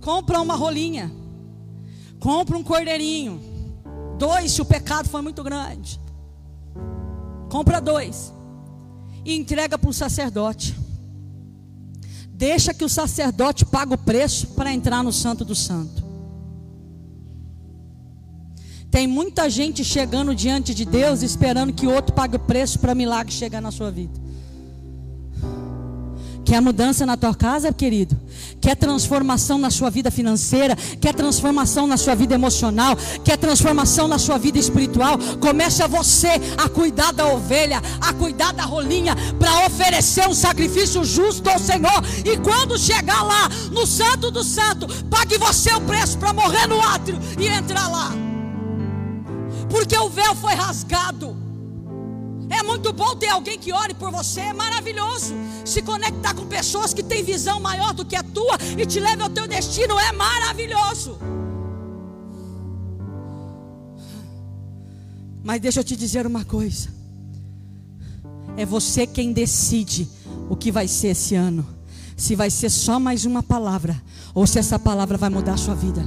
compra 0.00 0.40
uma 0.40 0.54
rolinha. 0.54 1.10
Compra 2.18 2.56
um 2.56 2.62
cordeirinho. 2.62 3.40
Dois, 4.18 4.52
se 4.52 4.60
o 4.60 4.64
pecado 4.64 5.08
foi 5.08 5.22
muito 5.22 5.42
grande. 5.42 6.00
Compra 7.48 7.80
dois 7.80 8.32
e 9.24 9.34
entrega 9.36 9.78
para 9.78 9.90
o 9.90 9.94
sacerdote. 9.94 10.76
Deixa 12.28 12.72
que 12.72 12.84
o 12.84 12.88
sacerdote 12.88 13.64
pague 13.64 13.94
o 13.94 13.98
preço 13.98 14.48
para 14.48 14.72
entrar 14.72 15.02
no 15.02 15.12
Santo 15.12 15.44
do 15.44 15.54
Santo. 15.54 16.02
Tem 18.90 19.06
muita 19.06 19.48
gente 19.48 19.84
chegando 19.84 20.34
diante 20.34 20.74
de 20.74 20.84
Deus 20.84 21.22
esperando 21.22 21.72
que 21.72 21.86
outro 21.86 22.14
pague 22.14 22.36
o 22.36 22.40
preço 22.40 22.78
para 22.78 22.94
milagre 22.94 23.32
chegar 23.32 23.60
na 23.60 23.70
sua 23.70 23.90
vida. 23.90 24.29
Quer 26.50 26.60
mudança 26.60 27.06
na 27.06 27.16
tua 27.16 27.32
casa, 27.32 27.72
querido? 27.72 28.20
Quer 28.60 28.74
transformação 28.74 29.56
na 29.56 29.70
sua 29.70 29.88
vida 29.88 30.10
financeira? 30.10 30.74
Quer 31.00 31.14
transformação 31.14 31.86
na 31.86 31.96
sua 31.96 32.16
vida 32.16 32.34
emocional? 32.34 32.96
Quer 33.24 33.38
transformação 33.38 34.08
na 34.08 34.18
sua 34.18 34.36
vida 34.36 34.58
espiritual? 34.58 35.16
Começa 35.40 35.86
você 35.86 36.40
a 36.58 36.68
cuidar 36.68 37.12
da 37.12 37.28
ovelha, 37.28 37.80
a 38.00 38.12
cuidar 38.14 38.52
da 38.52 38.64
rolinha, 38.64 39.14
para 39.38 39.64
oferecer 39.64 40.26
um 40.26 40.34
sacrifício 40.34 41.04
justo 41.04 41.48
ao 41.48 41.60
Senhor. 41.60 42.02
E 42.24 42.36
quando 42.38 42.76
chegar 42.76 43.22
lá 43.22 43.48
no 43.70 43.86
Santo 43.86 44.28
do 44.28 44.42
Santo, 44.42 44.88
pague 45.04 45.38
você 45.38 45.72
o 45.72 45.80
preço 45.82 46.18
para 46.18 46.32
morrer 46.32 46.66
no 46.66 46.80
átrio 46.80 47.16
e 47.38 47.46
entrar 47.46 47.86
lá. 47.86 48.10
Porque 49.70 49.96
o 49.96 50.08
véu 50.08 50.34
foi 50.34 50.54
rasgado. 50.54 51.39
É 52.50 52.64
muito 52.64 52.92
bom 52.92 53.14
ter 53.14 53.28
alguém 53.28 53.56
que 53.56 53.72
ore 53.72 53.94
por 53.94 54.10
você, 54.10 54.40
é 54.40 54.52
maravilhoso. 54.52 55.34
Se 55.64 55.80
conectar 55.80 56.34
com 56.34 56.44
pessoas 56.46 56.92
que 56.92 57.02
têm 57.02 57.22
visão 57.22 57.60
maior 57.60 57.94
do 57.94 58.04
que 58.04 58.16
a 58.16 58.24
tua 58.24 58.58
e 58.76 58.84
te 58.84 58.98
leve 58.98 59.22
ao 59.22 59.30
teu 59.30 59.46
destino 59.46 59.98
é 59.98 60.10
maravilhoso. 60.10 61.16
Mas 65.44 65.60
deixa 65.60 65.80
eu 65.80 65.84
te 65.84 65.96
dizer 65.96 66.26
uma 66.26 66.44
coisa. 66.44 66.88
É 68.56 68.66
você 68.66 69.06
quem 69.06 69.32
decide 69.32 70.08
o 70.48 70.56
que 70.56 70.72
vai 70.72 70.88
ser 70.88 71.08
esse 71.08 71.36
ano. 71.36 71.66
Se 72.16 72.34
vai 72.34 72.50
ser 72.50 72.68
só 72.68 72.98
mais 72.98 73.24
uma 73.24 73.42
palavra 73.42 74.00
ou 74.34 74.46
se 74.46 74.58
essa 74.58 74.78
palavra 74.78 75.16
vai 75.16 75.30
mudar 75.30 75.54
a 75.54 75.56
sua 75.56 75.74
vida. 75.74 76.02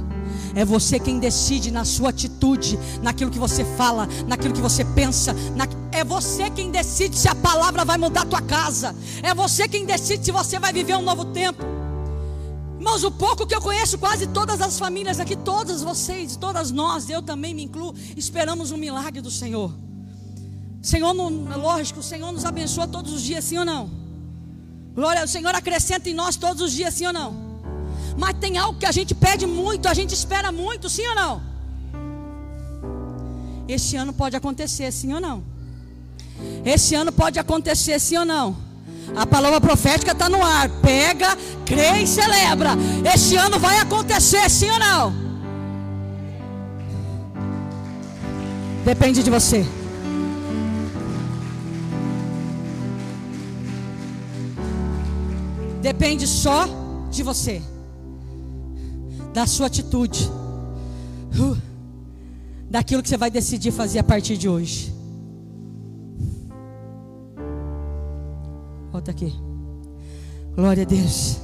É 0.54 0.64
você 0.64 1.00
quem 1.00 1.18
decide 1.18 1.70
na 1.70 1.84
sua 1.84 2.10
atitude, 2.10 2.78
naquilo 3.02 3.30
que 3.30 3.38
você 3.38 3.64
fala, 3.76 4.08
naquilo 4.26 4.54
que 4.54 4.60
você 4.60 4.84
pensa. 4.84 5.34
Na... 5.56 5.66
É 5.90 6.04
você 6.04 6.48
quem 6.50 6.70
decide 6.70 7.18
se 7.18 7.28
a 7.28 7.34
palavra 7.34 7.84
vai 7.84 7.98
mudar 7.98 8.22
a 8.22 8.26
tua 8.26 8.42
casa. 8.42 8.94
É 9.22 9.34
você 9.34 9.68
quem 9.68 9.84
decide 9.84 10.24
se 10.24 10.30
você 10.30 10.58
vai 10.58 10.72
viver 10.72 10.96
um 10.96 11.02
novo 11.02 11.24
tempo. 11.26 11.62
Irmãos, 12.78 13.02
o 13.02 13.10
pouco 13.10 13.46
que 13.46 13.54
eu 13.54 13.60
conheço, 13.60 13.96
quase 13.96 14.26
todas 14.26 14.60
as 14.60 14.78
famílias 14.78 15.18
aqui, 15.18 15.34
todas 15.34 15.82
vocês, 15.82 16.36
todas 16.36 16.70
nós, 16.70 17.08
eu 17.08 17.22
também 17.22 17.54
me 17.54 17.64
incluo, 17.64 17.94
esperamos 18.16 18.70
um 18.70 18.76
milagre 18.76 19.20
do 19.22 19.30
Senhor. 19.30 19.72
Senhor, 20.82 21.14
lógico, 21.56 22.00
o 22.00 22.02
Senhor 22.02 22.30
nos 22.30 22.44
abençoa 22.44 22.86
todos 22.86 23.12
os 23.12 23.22
dias, 23.22 23.42
sim 23.44 23.56
ou 23.56 23.64
não? 23.64 23.90
Glória, 24.94 25.24
o 25.24 25.28
Senhor 25.28 25.54
acrescenta 25.54 26.10
em 26.10 26.14
nós 26.14 26.36
todos 26.36 26.60
os 26.60 26.72
dias, 26.72 26.92
sim 26.92 27.06
ou 27.06 27.12
não? 27.12 27.43
Mas 28.16 28.36
tem 28.38 28.58
algo 28.58 28.78
que 28.78 28.86
a 28.86 28.92
gente 28.92 29.14
pede 29.14 29.46
muito, 29.46 29.88
a 29.88 29.94
gente 29.94 30.14
espera 30.14 30.52
muito, 30.52 30.88
sim 30.88 31.06
ou 31.08 31.14
não? 31.14 31.42
Este 33.66 33.96
ano 33.96 34.12
pode 34.12 34.36
acontecer, 34.36 34.92
sim 34.92 35.12
ou 35.12 35.20
não? 35.20 35.42
Esse 36.64 36.94
ano 36.94 37.10
pode 37.12 37.38
acontecer, 37.38 37.98
sim 37.98 38.16
ou 38.18 38.24
não? 38.24 38.56
A 39.16 39.26
palavra 39.26 39.60
profética 39.60 40.12
está 40.12 40.28
no 40.28 40.42
ar. 40.42 40.68
Pega, 40.80 41.36
crê 41.64 42.02
e 42.02 42.06
celebra. 42.06 42.70
Este 43.12 43.36
ano 43.36 43.58
vai 43.58 43.78
acontecer, 43.78 44.48
sim 44.50 44.70
ou 44.70 44.78
não? 44.78 45.14
Depende 48.84 49.22
de 49.22 49.30
você. 49.30 49.66
Depende 55.80 56.26
só 56.26 56.66
de 57.10 57.22
você, 57.22 57.62
da 59.34 59.48
sua 59.48 59.66
atitude, 59.66 60.30
uh, 61.36 61.60
daquilo 62.70 63.02
que 63.02 63.08
você 63.08 63.16
vai 63.16 63.32
decidir 63.32 63.72
fazer 63.72 63.98
a 63.98 64.04
partir 64.04 64.36
de 64.36 64.48
hoje. 64.48 64.94
Volta 68.92 69.10
aqui. 69.10 69.34
Glória 70.54 70.84
a 70.84 70.86
Deus. 70.86 71.38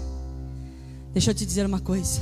Deixa 1.13 1.33
eu 1.33 1.35
te 1.35 1.45
dizer 1.45 1.67
uma 1.67 1.81
coisa. 1.81 2.21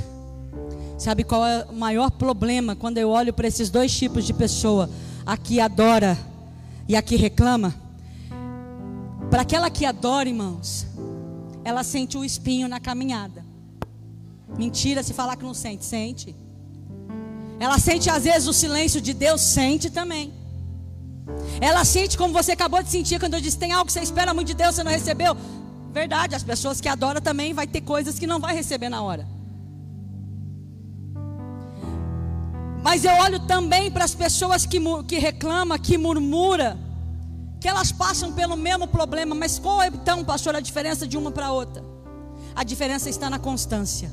Sabe 0.97 1.23
qual 1.23 1.45
é 1.45 1.65
o 1.69 1.75
maior 1.75 2.09
problema 2.09 2.75
quando 2.75 2.97
eu 2.97 3.09
olho 3.09 3.31
para 3.31 3.47
esses 3.47 3.69
dois 3.69 3.95
tipos 3.95 4.25
de 4.25 4.33
pessoa? 4.33 4.89
A 5.23 5.37
que 5.37 5.59
adora 5.59 6.17
e 6.87 6.95
a 6.95 7.01
que 7.03 7.15
reclama? 7.15 7.75
Para 9.29 9.43
aquela 9.43 9.69
que 9.69 9.85
adora, 9.85 10.27
irmãos, 10.27 10.87
ela 11.63 11.83
sente 11.83 12.17
o 12.17 12.25
espinho 12.25 12.67
na 12.67 12.79
caminhada. 12.79 13.38
Mentira 14.57 15.03
se 15.03 15.13
falar 15.13 15.35
que 15.35 15.43
não 15.43 15.53
sente, 15.53 15.85
sente. 15.85 16.35
Ela 17.59 17.77
sente 17.77 18.09
às 18.09 18.23
vezes 18.23 18.47
o 18.47 18.53
silêncio 18.53 19.01
de 19.01 19.13
Deus, 19.13 19.41
sente 19.41 19.89
também. 19.89 20.33
Ela 21.61 21.83
sente 21.85 22.17
como 22.17 22.33
você 22.33 22.53
acabou 22.53 22.81
de 22.81 22.89
sentir 22.89 23.19
quando 23.19 23.33
eu 23.35 23.41
disse: 23.41 23.57
tem 23.57 23.71
algo 23.71 23.85
que 23.85 23.93
você 23.93 24.01
espera 24.01 24.33
muito 24.33 24.47
de 24.47 24.53
Deus, 24.53 24.75
você 24.75 24.83
não 24.83 24.91
recebeu. 24.91 25.35
Verdade, 25.91 26.35
as 26.35 26.43
pessoas 26.43 26.79
que 26.79 26.87
adoram 26.87 27.21
também 27.21 27.53
vai 27.53 27.67
ter 27.67 27.81
coisas 27.81 28.17
que 28.17 28.27
não 28.27 28.39
vai 28.39 28.55
receber 28.55 28.89
na 28.89 29.01
hora. 29.01 29.27
Mas 32.81 33.03
eu 33.03 33.13
olho 33.13 33.39
também 33.41 33.91
para 33.91 34.05
as 34.05 34.15
pessoas 34.15 34.65
que, 34.65 34.79
que 35.07 35.19
reclamam, 35.19 35.77
que 35.77 35.97
murmuram, 35.97 36.77
que 37.59 37.67
elas 37.67 37.91
passam 37.91 38.31
pelo 38.31 38.55
mesmo 38.55 38.87
problema. 38.87 39.35
Mas 39.35 39.59
qual 39.59 39.81
é 39.81 39.87
então, 39.87 40.23
pastor, 40.23 40.55
a 40.55 40.61
diferença 40.61 41.05
de 41.05 41.17
uma 41.17 41.31
para 41.31 41.51
outra? 41.51 41.83
A 42.55 42.63
diferença 42.63 43.09
está 43.09 43.29
na 43.29 43.37
constância. 43.37 44.11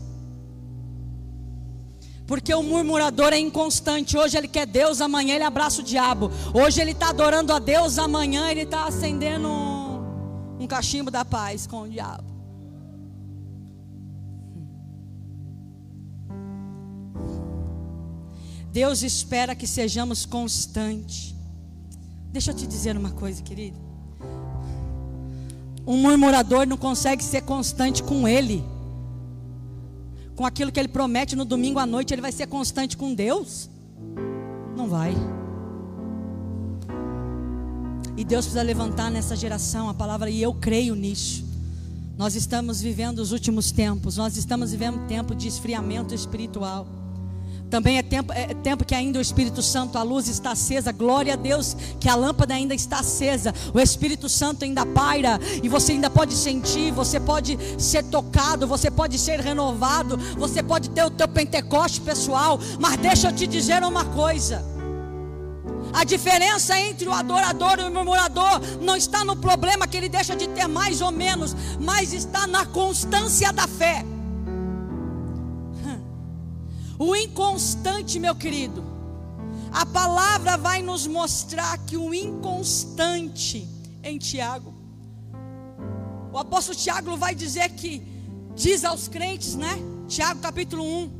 Porque 2.26 2.52
o 2.52 2.62
murmurador 2.62 3.32
é 3.32 3.38
inconstante. 3.38 4.18
Hoje 4.18 4.36
ele 4.36 4.48
quer 4.48 4.66
Deus, 4.66 5.00
amanhã 5.00 5.36
ele 5.36 5.44
abraça 5.44 5.80
o 5.80 5.84
diabo. 5.84 6.30
Hoje 6.52 6.80
ele 6.80 6.90
está 6.90 7.10
adorando 7.10 7.52
a 7.52 7.58
Deus, 7.58 7.98
amanhã 7.98 8.50
ele 8.50 8.62
está 8.62 8.86
acendendo 8.86 9.48
um, 9.48 10.62
um 10.62 10.66
cachimbo 10.66 11.10
da 11.10 11.24
paz 11.24 11.66
com 11.66 11.82
o 11.82 11.88
diabo. 11.88 12.24
Deus 18.72 19.02
espera 19.02 19.54
que 19.54 19.66
sejamos 19.66 20.26
constantes. 20.26 21.34
Deixa 22.32 22.50
eu 22.50 22.54
te 22.54 22.66
dizer 22.66 22.96
uma 22.96 23.10
coisa, 23.12 23.42
querido. 23.42 23.78
Um 25.86 25.96
murmurador 25.96 26.66
não 26.66 26.76
consegue 26.76 27.22
ser 27.22 27.42
constante 27.42 28.02
com 28.02 28.26
Ele 28.26 28.62
com 30.36 30.44
aquilo 30.44 30.70
que 30.70 30.78
ele 30.78 30.88
promete 30.88 31.34
no 31.34 31.44
domingo 31.44 31.78
à 31.78 31.86
noite, 31.86 32.12
ele 32.12 32.20
vai 32.20 32.30
ser 32.30 32.46
constante 32.46 32.96
com 32.96 33.14
Deus? 33.14 33.70
Não 34.76 34.86
vai. 34.86 35.14
E 38.16 38.24
Deus 38.24 38.44
precisa 38.44 38.62
levantar 38.62 39.10
nessa 39.10 39.34
geração 39.34 39.88
a 39.88 39.94
palavra, 39.94 40.28
e 40.28 40.40
eu 40.40 40.52
creio 40.52 40.94
nisso. 40.94 41.44
Nós 42.18 42.34
estamos 42.34 42.80
vivendo 42.80 43.18
os 43.18 43.32
últimos 43.32 43.72
tempos, 43.72 44.16
nós 44.16 44.36
estamos 44.36 44.70
vivendo 44.70 44.98
um 44.98 45.06
tempo 45.06 45.34
de 45.34 45.48
esfriamento 45.48 46.14
espiritual. 46.14 46.86
Também 47.76 47.98
é 47.98 48.02
tempo, 48.02 48.32
é 48.32 48.54
tempo 48.54 48.86
que 48.86 48.94
ainda 48.94 49.18
o 49.18 49.22
Espírito 49.22 49.60
Santo, 49.60 49.98
a 49.98 50.02
luz 50.02 50.28
está 50.28 50.52
acesa. 50.52 50.92
Glória 50.92 51.34
a 51.34 51.36
Deus 51.36 51.76
que 52.00 52.08
a 52.08 52.14
lâmpada 52.14 52.54
ainda 52.54 52.74
está 52.74 53.00
acesa. 53.00 53.54
O 53.74 53.78
Espírito 53.78 54.30
Santo 54.30 54.64
ainda 54.64 54.86
paira. 54.86 55.38
E 55.62 55.68
você 55.68 55.92
ainda 55.92 56.08
pode 56.08 56.32
sentir, 56.32 56.90
você 56.90 57.20
pode 57.20 57.58
ser 57.76 58.02
tocado, 58.04 58.66
você 58.66 58.90
pode 58.90 59.18
ser 59.18 59.40
renovado, 59.40 60.16
você 60.38 60.62
pode 60.62 60.88
ter 60.88 61.04
o 61.04 61.10
teu 61.10 61.28
Pentecoste 61.28 62.00
pessoal. 62.00 62.58
Mas 62.80 62.96
deixa 62.96 63.28
eu 63.28 63.32
te 63.34 63.46
dizer 63.46 63.82
uma 63.82 64.06
coisa. 64.06 64.64
A 65.92 66.02
diferença 66.02 66.80
entre 66.80 67.06
o 67.06 67.12
adorador 67.12 67.78
e 67.78 67.82
o 67.82 67.90
murmurador 67.90 68.58
não 68.80 68.96
está 68.96 69.22
no 69.22 69.36
problema 69.36 69.86
que 69.86 69.98
ele 69.98 70.08
deixa 70.08 70.34
de 70.34 70.48
ter 70.48 70.66
mais 70.66 71.02
ou 71.02 71.12
menos, 71.12 71.54
mas 71.78 72.14
está 72.14 72.46
na 72.46 72.64
constância 72.64 73.52
da 73.52 73.68
fé. 73.68 74.02
O 76.98 77.14
inconstante, 77.14 78.18
meu 78.18 78.34
querido, 78.34 78.82
a 79.72 79.84
palavra 79.84 80.56
vai 80.56 80.80
nos 80.82 81.06
mostrar 81.06 81.76
que 81.78 81.96
o 81.96 82.14
inconstante 82.14 83.68
em 84.02 84.18
Tiago, 84.18 84.74
o 86.32 86.38
apóstolo 86.38 86.76
Tiago 86.76 87.16
vai 87.16 87.34
dizer 87.34 87.70
que, 87.70 88.02
diz 88.54 88.84
aos 88.84 89.08
crentes, 89.08 89.54
né? 89.54 89.78
Tiago 90.08 90.40
capítulo 90.40 90.82
1, 90.82 91.10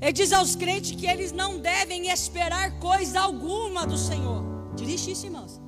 ele 0.00 0.12
diz 0.12 0.32
aos 0.32 0.54
crentes 0.54 0.92
que 0.92 1.06
eles 1.06 1.32
não 1.32 1.58
devem 1.58 2.08
esperar 2.08 2.78
coisa 2.78 3.20
alguma 3.20 3.86
do 3.86 3.96
Senhor. 3.96 4.44
Dirige 4.76 5.12
isso, 5.12 5.26
irmãos. 5.26 5.60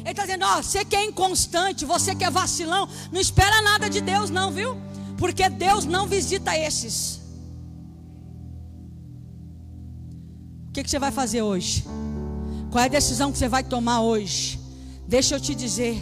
Ele 0.00 0.10
está 0.10 0.22
dizendo: 0.22 0.44
ó, 0.44 0.62
você 0.62 0.84
que 0.84 0.96
é 0.96 1.04
inconstante, 1.04 1.84
você 1.84 2.14
que 2.14 2.24
é 2.24 2.30
vacilão, 2.30 2.88
não 3.12 3.20
espera 3.20 3.60
nada 3.62 3.88
de 3.88 4.00
Deus, 4.00 4.30
não, 4.30 4.50
viu? 4.50 4.76
Porque 5.18 5.48
Deus 5.48 5.84
não 5.84 6.06
visita 6.06 6.56
esses. 6.56 7.20
Que, 10.78 10.84
que 10.84 10.90
você 10.90 10.98
vai 10.98 11.10
fazer 11.10 11.42
hoje? 11.42 11.84
Qual 12.70 12.82
é 12.82 12.86
a 12.86 12.90
decisão 12.90 13.32
que 13.32 13.38
você 13.38 13.48
vai 13.48 13.64
tomar 13.64 14.00
hoje? 14.00 14.60
Deixa 15.08 15.34
eu 15.34 15.40
te 15.40 15.52
dizer: 15.52 16.00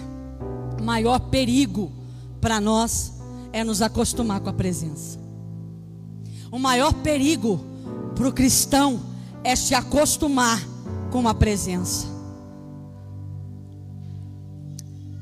o 0.78 0.82
maior 0.82 1.18
perigo 1.18 1.90
para 2.42 2.60
nós 2.60 3.14
é 3.54 3.64
nos 3.64 3.80
acostumar 3.80 4.40
com 4.40 4.50
a 4.50 4.52
presença. 4.52 5.18
O 6.52 6.58
maior 6.58 6.92
perigo 6.92 7.64
para 8.14 8.28
o 8.28 8.32
cristão 8.32 9.00
é 9.42 9.56
se 9.56 9.74
acostumar 9.74 10.62
com 11.10 11.26
a 11.26 11.34
presença. 11.34 12.06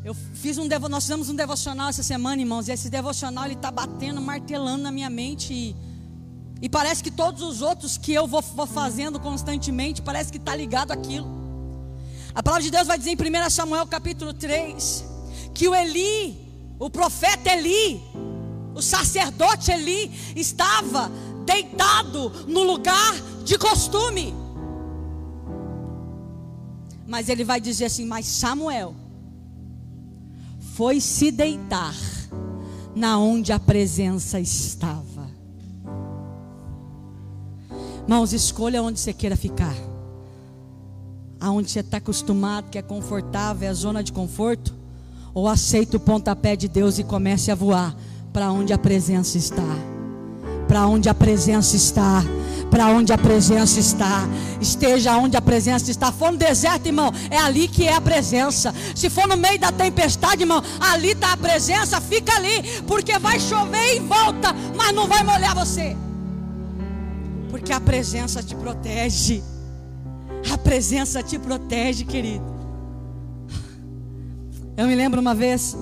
Eu 0.05 0.15
fiz 0.15 0.59
um 0.59 0.69
nós 0.91 1.05
fizemos 1.05 1.31
um 1.31 1.35
devocional 1.35 1.91
essa 1.91 2.03
semana, 2.03 2.43
irmãos, 2.43 2.67
e 2.67 2.73
esse 2.73 2.91
devocional 2.91 3.45
ele 3.45 3.55
está 3.55 3.71
batendo, 3.71 4.21
martelando 4.21 4.83
na 4.83 4.91
minha 4.91 5.09
mente. 5.09 5.55
E 5.55 5.77
e 6.65 6.69
parece 6.71 7.03
que 7.03 7.11
todos 7.11 7.43
os 7.43 7.61
outros 7.61 7.99
que 7.99 8.11
eu 8.11 8.27
vou, 8.27 8.41
vou 8.41 8.67
fazendo 8.67 9.21
constantemente, 9.21 10.01
parece 10.01 10.33
que 10.33 10.39
está 10.39 10.57
ligado 10.57 10.93
àquilo. 10.93 11.29
A 12.35 12.43
palavra 12.43 12.65
de 12.65 12.71
Deus 12.71 12.87
vai 12.87 12.97
dizer 12.97 13.11
em 13.11 13.17
1 13.47 13.51
Samuel 13.51 13.87
capítulo 13.87 14.33
3, 14.33 15.05
que 15.53 15.69
o 15.69 15.75
Eli, 15.75 16.35
o 16.79 16.89
profeta 16.89 17.53
Eli, 17.53 18.01
o 18.75 18.81
sacerdote 18.81 19.73
Eli, 19.73 20.11
estava 20.35 21.13
deitado 21.45 22.31
no 22.49 22.63
lugar 22.63 23.13
de 23.45 23.59
costume. 23.59 24.35
Mas 27.07 27.29
ele 27.29 27.45
vai 27.45 27.61
dizer 27.61 27.85
assim: 27.85 28.07
Mas 28.07 28.25
Samuel 28.25 28.95
foi 30.75 30.99
se 30.99 31.31
deitar 31.31 31.95
na 32.97 33.19
onde 33.19 33.53
a 33.53 33.61
presença 33.61 34.41
estava. 34.41 35.14
Irmãos, 38.05 38.35
escolha 38.35 38.83
onde 38.83 39.01
você 39.01 39.15
queira 39.15 39.35
ficar. 39.35 39.75
Aonde 41.41 41.71
você 41.71 41.81
está 41.81 41.97
acostumado, 41.97 42.69
que 42.69 42.77
é 42.77 42.83
confortável, 42.83 43.67
é 43.67 43.71
a 43.71 43.75
zona 43.75 44.05
de 44.05 44.13
conforto. 44.13 44.75
Ou 45.33 45.49
aceita 45.49 45.97
o 45.97 46.01
pontapé 46.01 46.55
de 46.55 46.69
Deus 46.69 46.99
e 46.99 47.05
comece 47.05 47.51
a 47.51 47.55
voar 47.55 47.97
para 48.31 48.53
onde 48.53 48.75
a 48.75 48.79
presença 48.79 49.39
está. 49.39 49.63
Para 50.69 50.87
onde 50.87 51.09
a 51.09 51.15
presença 51.15 51.77
está. 51.77 52.23
Para 52.71 52.89
onde 52.89 53.11
a 53.11 53.17
presença 53.17 53.81
está. 53.81 54.29
Esteja 54.61 55.17
onde 55.17 55.39
a 55.39 55.43
presença 55.43 55.91
está. 55.91 56.13
For 56.13 56.31
no 56.31 56.37
deserto, 56.37 56.87
irmão, 56.87 57.11
é 57.31 57.39
ali 57.39 57.69
que 57.69 57.85
é 57.85 57.95
a 57.95 58.03
presença. 58.03 58.75
Se 58.95 59.09
for 59.09 59.27
no 59.27 59.37
meio 59.37 59.59
da 59.59 59.73
tempestade, 59.73 60.43
irmão, 60.43 60.63
ali 60.79 61.13
está 61.13 61.33
a 61.33 61.37
presença. 61.39 62.03
Fica 62.03 62.37
ali, 62.37 62.83
porque 62.87 63.19
vai 63.19 63.41
chover 63.41 63.97
e 63.97 64.01
volta, 64.01 64.55
mas 64.77 64.95
não 64.95 65.09
vai 65.09 65.25
molhar 65.25 65.55
você. 65.55 65.97
Porque 67.65 67.73
a 67.73 67.81
presença 67.81 68.43
te 68.43 68.55
protege. 68.55 69.43
A 70.53 70.59
presença 70.59 71.23
te 71.23 71.39
protege, 71.39 72.05
querido. 72.05 72.45
Eu 74.77 74.87
me 74.87 74.95
lembro 74.95 75.19
uma 75.19 75.35
vez, 75.35 75.75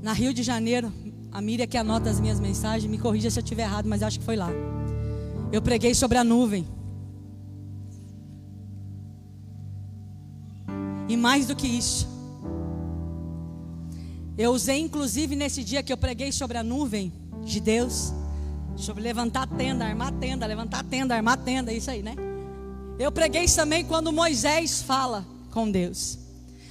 na 0.00 0.12
Rio 0.12 0.32
de 0.32 0.44
Janeiro, 0.44 0.92
a 1.32 1.40
Miriam 1.40 1.66
que 1.66 1.76
anota 1.76 2.08
as 2.08 2.20
minhas 2.20 2.38
mensagens, 2.38 2.88
me 2.88 2.96
corrija 2.96 3.28
se 3.28 3.40
eu 3.40 3.42
estiver 3.42 3.64
errado, 3.64 3.88
mas 3.88 4.04
acho 4.04 4.20
que 4.20 4.24
foi 4.24 4.36
lá. 4.36 4.50
Eu 5.50 5.60
preguei 5.60 5.96
sobre 5.96 6.16
a 6.16 6.22
nuvem. 6.22 6.64
E 11.08 11.16
mais 11.16 11.44
do 11.44 11.56
que 11.56 11.66
isso, 11.66 12.08
Eu 14.38 14.52
usei 14.52 14.78
inclusive 14.78 15.34
nesse 15.34 15.64
dia 15.64 15.82
que 15.82 15.92
eu 15.92 15.96
preguei 15.96 16.30
sobre 16.30 16.56
a 16.56 16.62
nuvem 16.62 17.12
de 17.42 17.60
Deus, 17.60 18.12
sobre 18.80 19.02
levantar 19.02 19.46
tenda, 19.46 19.84
armar 19.84 20.12
tenda, 20.12 20.46
levantar 20.46 20.84
tenda, 20.84 21.14
armar 21.14 21.36
tenda, 21.38 21.72
isso 21.72 21.90
aí, 21.90 22.02
né? 22.02 22.14
Eu 22.98 23.10
preguei 23.10 23.44
isso 23.44 23.56
também 23.56 23.84
quando 23.84 24.12
Moisés 24.12 24.82
fala 24.82 25.24
com 25.50 25.70
Deus. 25.70 26.18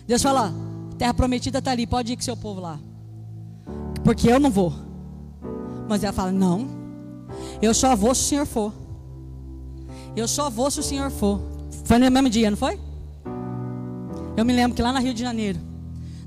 Deus 0.07 0.21
fala: 0.21 0.53
Terra 0.97 1.13
prometida 1.13 1.59
está 1.59 1.71
ali, 1.71 1.87
pode 1.87 2.13
ir 2.13 2.15
com 2.15 2.21
seu 2.21 2.37
povo 2.37 2.61
lá. 2.61 2.79
Porque 4.03 4.29
eu 4.29 4.39
não 4.39 4.49
vou. 4.51 4.73
Mas 5.87 6.03
ela 6.03 6.13
fala: 6.13 6.31
Não, 6.31 6.67
eu 7.61 7.73
só 7.73 7.95
vou 7.95 8.13
se 8.13 8.21
o 8.21 8.27
Senhor 8.27 8.45
for. 8.45 8.73
Eu 10.15 10.27
só 10.27 10.49
vou 10.49 10.69
se 10.69 10.79
o 10.79 10.83
Senhor 10.83 11.09
for. 11.09 11.39
Foi 11.83 11.97
no 11.97 12.11
mesmo 12.11 12.29
dia, 12.29 12.49
não 12.49 12.57
foi? 12.57 12.79
Eu 14.37 14.45
me 14.45 14.53
lembro 14.53 14.75
que 14.75 14.81
lá 14.81 14.91
na 14.91 14.99
Rio 14.99 15.13
de 15.13 15.21
Janeiro, 15.21 15.59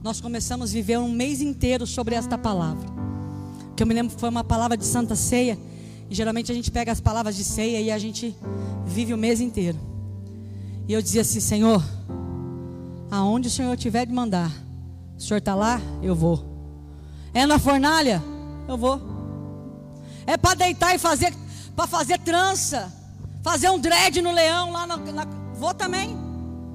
nós 0.03 0.21
começamos 0.21 0.71
a 0.71 0.73
viver 0.73 0.99
um 0.99 1.11
mês 1.11 1.41
inteiro 1.41 1.87
sobre 1.87 2.15
esta 2.15 2.37
palavra. 2.37 2.89
Que 3.77 3.83
eu 3.83 3.87
me 3.87 3.95
lembro 3.95 4.15
que 4.15 4.21
foi 4.21 4.29
uma 4.29 4.45
palavra 4.45 4.77
de 4.77 4.85
Santa 4.85 5.15
Ceia. 5.15 5.57
E 6.13 6.15
geralmente 6.15 6.53
a 6.53 6.55
gente 6.55 6.71
pega 6.71 6.93
as 6.93 7.01
palavras 7.01 7.35
de 7.35 7.43
ceia 7.43 7.81
e 7.81 7.91
a 7.91 7.99
gente 7.99 8.37
vive 8.85 9.15
o 9.15 9.17
mês 9.17 9.41
inteiro. 9.41 9.79
E 10.87 10.93
eu 10.93 11.01
dizia 11.01 11.23
assim: 11.23 11.41
Senhor, 11.41 11.83
aonde 13.11 13.49
o 13.49 13.51
Senhor 13.51 13.75
tiver 13.79 14.05
de 14.05 14.13
mandar, 14.13 14.53
o 15.17 15.23
Senhor 15.23 15.39
está 15.39 15.55
lá, 15.55 15.81
eu 16.03 16.15
vou. 16.15 16.45
É 17.33 17.47
na 17.47 17.59
fornalha, 17.59 18.23
eu 18.69 18.77
vou. 18.77 19.01
É 20.27 20.37
para 20.37 20.55
deitar 20.55 20.95
e 20.95 20.99
fazer, 20.99 21.33
para 21.75 21.87
fazer 21.87 22.19
trança, 22.19 22.93
fazer 23.43 23.71
um 23.71 23.79
dread 23.79 24.21
no 24.21 24.33
leão 24.33 24.71
lá 24.71 24.87
na, 24.87 24.99
na 24.99 25.25
vou 25.55 25.73
também. 25.73 26.15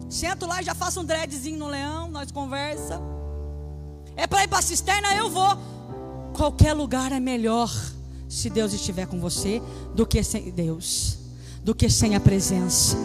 Sento 0.10 0.48
lá 0.48 0.64
e 0.64 0.66
já 0.66 0.74
faço 0.74 1.02
um 1.02 1.06
dreadzinho 1.06 1.60
no 1.60 1.68
leão, 1.68 2.10
nós 2.10 2.32
conversa. 2.32 3.00
É 4.16 4.26
para 4.26 4.44
ir 4.44 4.48
para 4.48 4.58
a 4.58 4.64
cisterna, 4.64 5.14
eu 5.14 5.30
vou. 5.30 5.56
Qualquer 6.34 6.74
lugar 6.74 7.12
é 7.12 7.20
melhor 7.20 7.70
se 8.28 8.50
Deus 8.50 8.74
estiver 8.74 9.08
com 9.08 9.20
você 9.20 9.62
do 9.96 10.06
que 10.06 10.22
sem 10.24 10.52
Deus, 10.52 11.18
do 11.64 11.74
que 11.74 11.90
sem 11.90 12.16
a 12.16 12.20
presença. 12.20 12.98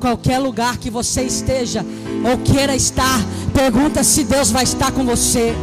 Qualquer 0.00 0.38
lugar 0.38 0.78
que 0.78 0.90
você 0.90 1.22
esteja 1.22 1.84
ou 2.30 2.38
queira 2.38 2.74
estar, 2.74 3.20
pergunta 3.54 4.02
se 4.04 4.24
Deus 4.24 4.50
vai 4.50 4.64
estar 4.64 4.92
com 4.92 5.04
você. 5.04 5.54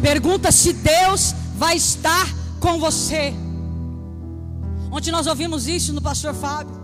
Pergunta 0.00 0.50
se 0.50 0.72
Deus 0.72 1.34
vai 1.56 1.76
estar 1.76 2.26
com 2.58 2.78
você. 2.78 3.34
Ontem 4.90 5.10
nós 5.10 5.26
ouvimos 5.26 5.68
isso 5.68 5.92
no 5.92 6.00
pastor 6.00 6.34
Fábio. 6.34 6.80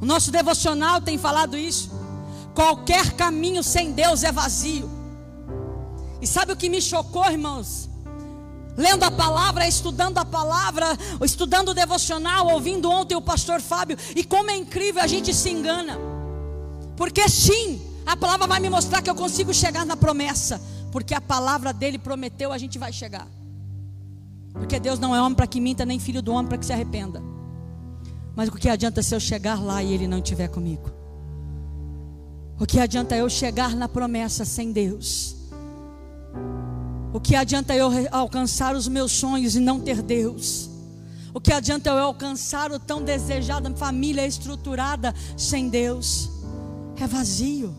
O 0.00 0.06
nosso 0.06 0.30
devocional 0.30 1.00
tem 1.00 1.18
falado 1.18 1.56
isso. 1.56 1.90
Qualquer 2.54 3.12
caminho 3.12 3.62
sem 3.62 3.92
Deus 3.92 4.22
é 4.22 4.30
vazio. 4.30 4.88
E 6.20 6.26
sabe 6.26 6.52
o 6.52 6.56
que 6.56 6.68
me 6.68 6.80
chocou, 6.80 7.24
irmãos? 7.28 7.88
Lendo 8.76 9.04
a 9.04 9.10
palavra, 9.10 9.68
estudando 9.68 10.18
a 10.18 10.24
palavra, 10.24 10.86
estudando 11.22 11.70
o 11.70 11.74
devocional, 11.74 12.48
ouvindo 12.48 12.90
ontem 12.90 13.14
o 13.14 13.20
pastor 13.20 13.60
Fábio, 13.60 13.98
e 14.16 14.24
como 14.24 14.50
é 14.50 14.56
incrível 14.56 15.02
a 15.02 15.06
gente 15.06 15.34
se 15.34 15.50
engana. 15.50 15.98
Porque 16.96 17.28
sim, 17.28 17.80
a 18.06 18.16
palavra 18.16 18.46
vai 18.46 18.60
me 18.60 18.70
mostrar 18.70 19.02
que 19.02 19.10
eu 19.10 19.14
consigo 19.14 19.52
chegar 19.52 19.84
na 19.84 19.96
promessa, 19.96 20.60
porque 20.90 21.14
a 21.14 21.20
palavra 21.20 21.72
dele 21.72 21.98
prometeu, 21.98 22.52
a 22.52 22.58
gente 22.58 22.78
vai 22.78 22.92
chegar. 22.92 23.28
Porque 24.52 24.78
Deus 24.78 24.98
não 24.98 25.14
é 25.14 25.20
homem 25.20 25.34
para 25.34 25.46
que 25.46 25.60
minta, 25.60 25.84
nem 25.84 25.98
filho 25.98 26.22
do 26.22 26.32
homem 26.32 26.48
para 26.48 26.58
que 26.58 26.66
se 26.66 26.72
arrependa. 26.72 27.22
Mas 28.34 28.48
o 28.48 28.52
que 28.52 28.68
adianta 28.68 29.02
se 29.02 29.14
eu 29.14 29.20
chegar 29.20 29.62
lá 29.62 29.82
e 29.82 29.92
Ele 29.92 30.06
não 30.06 30.18
estiver 30.18 30.48
comigo? 30.48 30.90
O 32.58 32.66
que 32.66 32.78
adianta 32.78 33.16
eu 33.16 33.28
chegar 33.28 33.74
na 33.74 33.88
promessa 33.88 34.44
sem 34.44 34.72
Deus? 34.72 35.36
O 37.12 37.20
que 37.20 37.36
adianta 37.36 37.74
eu 37.74 37.90
alcançar 38.10 38.74
os 38.74 38.88
meus 38.88 39.12
sonhos 39.12 39.54
e 39.54 39.60
não 39.60 39.78
ter 39.78 40.00
Deus? 40.00 40.70
O 41.34 41.40
que 41.40 41.52
adianta 41.52 41.90
eu 41.90 41.98
alcançar 41.98 42.72
o 42.72 42.78
tão 42.78 43.02
desejado 43.02 43.74
família 43.76 44.26
estruturada 44.26 45.14
sem 45.36 45.68
Deus? 45.68 46.30
É 46.98 47.06
vazio, 47.06 47.74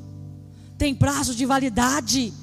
tem 0.78 0.94
prazo 0.94 1.34
de 1.34 1.46
validade. 1.46 2.34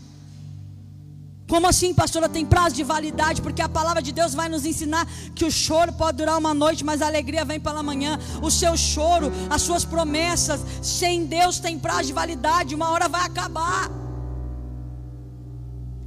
Como 1.46 1.66
assim, 1.66 1.92
pastora, 1.92 2.29
tem 2.29 2.46
prazo 2.46 2.76
de 2.76 2.85
validade? 2.85 3.42
Porque 3.42 3.61
a 3.61 3.68
palavra 3.68 4.00
de 4.00 4.12
Deus 4.12 4.35
vai 4.35 4.48
nos 4.48 4.64
ensinar 4.64 5.07
que 5.35 5.44
o 5.44 5.50
choro 5.50 5.92
pode 5.92 6.18
durar 6.18 6.38
uma 6.38 6.55
noite, 6.55 6.85
mas 6.85 7.03
a 7.03 7.07
alegria 7.07 7.44
vem 7.44 7.61
pela 7.61 7.83
manhã. 7.83 8.18
O 8.40 8.50
seu 8.50 8.76
choro, 8.76 9.33
as 9.48 9.62
suas 9.62 9.85
promessas, 9.85 10.61
sem 10.81 11.26
Deus 11.26 11.59
tem 11.59 11.79
prazo 11.79 12.05
de 12.05 12.12
validade, 12.12 12.74
uma 12.74 12.90
hora 12.90 13.09
vai 13.09 13.22
acabar. 13.22 13.99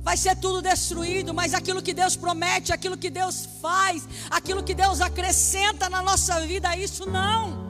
Vai 0.03 0.17
ser 0.17 0.35
tudo 0.35 0.61
destruído, 0.61 1.33
mas 1.33 1.53
aquilo 1.53 1.81
que 1.81 1.93
Deus 1.93 2.15
promete, 2.17 2.73
aquilo 2.73 2.97
que 2.97 3.09
Deus 3.09 3.47
faz, 3.61 4.07
aquilo 4.29 4.61
que 4.61 4.73
Deus 4.75 4.99
acrescenta 4.99 5.89
na 5.89 6.01
nossa 6.01 6.41
vida, 6.41 6.75
isso 6.75 7.09
não. 7.09 7.63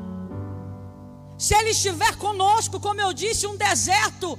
Se 1.38 1.54
Ele 1.54 1.70
estiver 1.70 2.16
conosco, 2.16 2.80
como 2.80 3.00
eu 3.00 3.14
disse, 3.14 3.46
um 3.46 3.56
deserto 3.56 4.38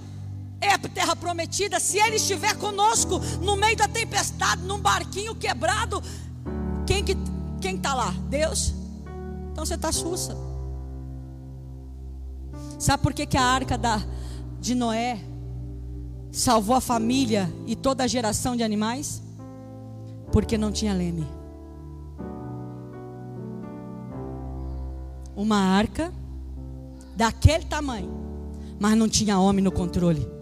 é 0.60 0.72
a 0.72 0.78
terra 0.78 1.14
prometida, 1.14 1.78
se 1.78 1.98
Ele 1.98 2.16
estiver 2.16 2.56
conosco 2.56 3.20
no 3.40 3.54
meio 3.54 3.76
da 3.76 3.86
tempestade, 3.86 4.62
num 4.62 4.80
barquinho 4.80 5.34
quebrado, 5.36 6.02
quem 6.86 7.04
que 7.04 7.16
quem 7.60 7.76
está 7.76 7.94
lá? 7.94 8.10
Deus. 8.28 8.74
Então 9.52 9.64
você 9.64 9.74
está 9.74 9.92
sussa. 9.92 10.36
Sabe 12.78 13.02
por 13.02 13.14
que, 13.14 13.24
que 13.24 13.38
a 13.38 13.42
arca 13.42 13.78
da, 13.78 14.02
de 14.60 14.74
Noé 14.74 15.18
salvou 16.34 16.76
a 16.76 16.80
família 16.80 17.52
e 17.66 17.74
toda 17.74 18.04
a 18.04 18.06
geração 18.06 18.56
de 18.56 18.62
animais? 18.62 19.22
Porque 20.32 20.58
não 20.58 20.70
tinha 20.72 20.92
leme. 20.92 21.26
Uma 25.36 25.58
arca 25.58 26.12
daquele 27.16 27.64
tamanho, 27.64 28.10
mas 28.78 28.96
não 28.96 29.08
tinha 29.08 29.38
homem 29.38 29.64
no 29.64 29.72
controle 29.72 30.34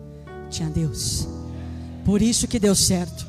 tinha 0.53 0.69
Deus. 0.69 1.27
Por 2.05 2.21
isso 2.23 2.47
que 2.47 2.59
deu 2.59 2.75
certo. 2.75 3.27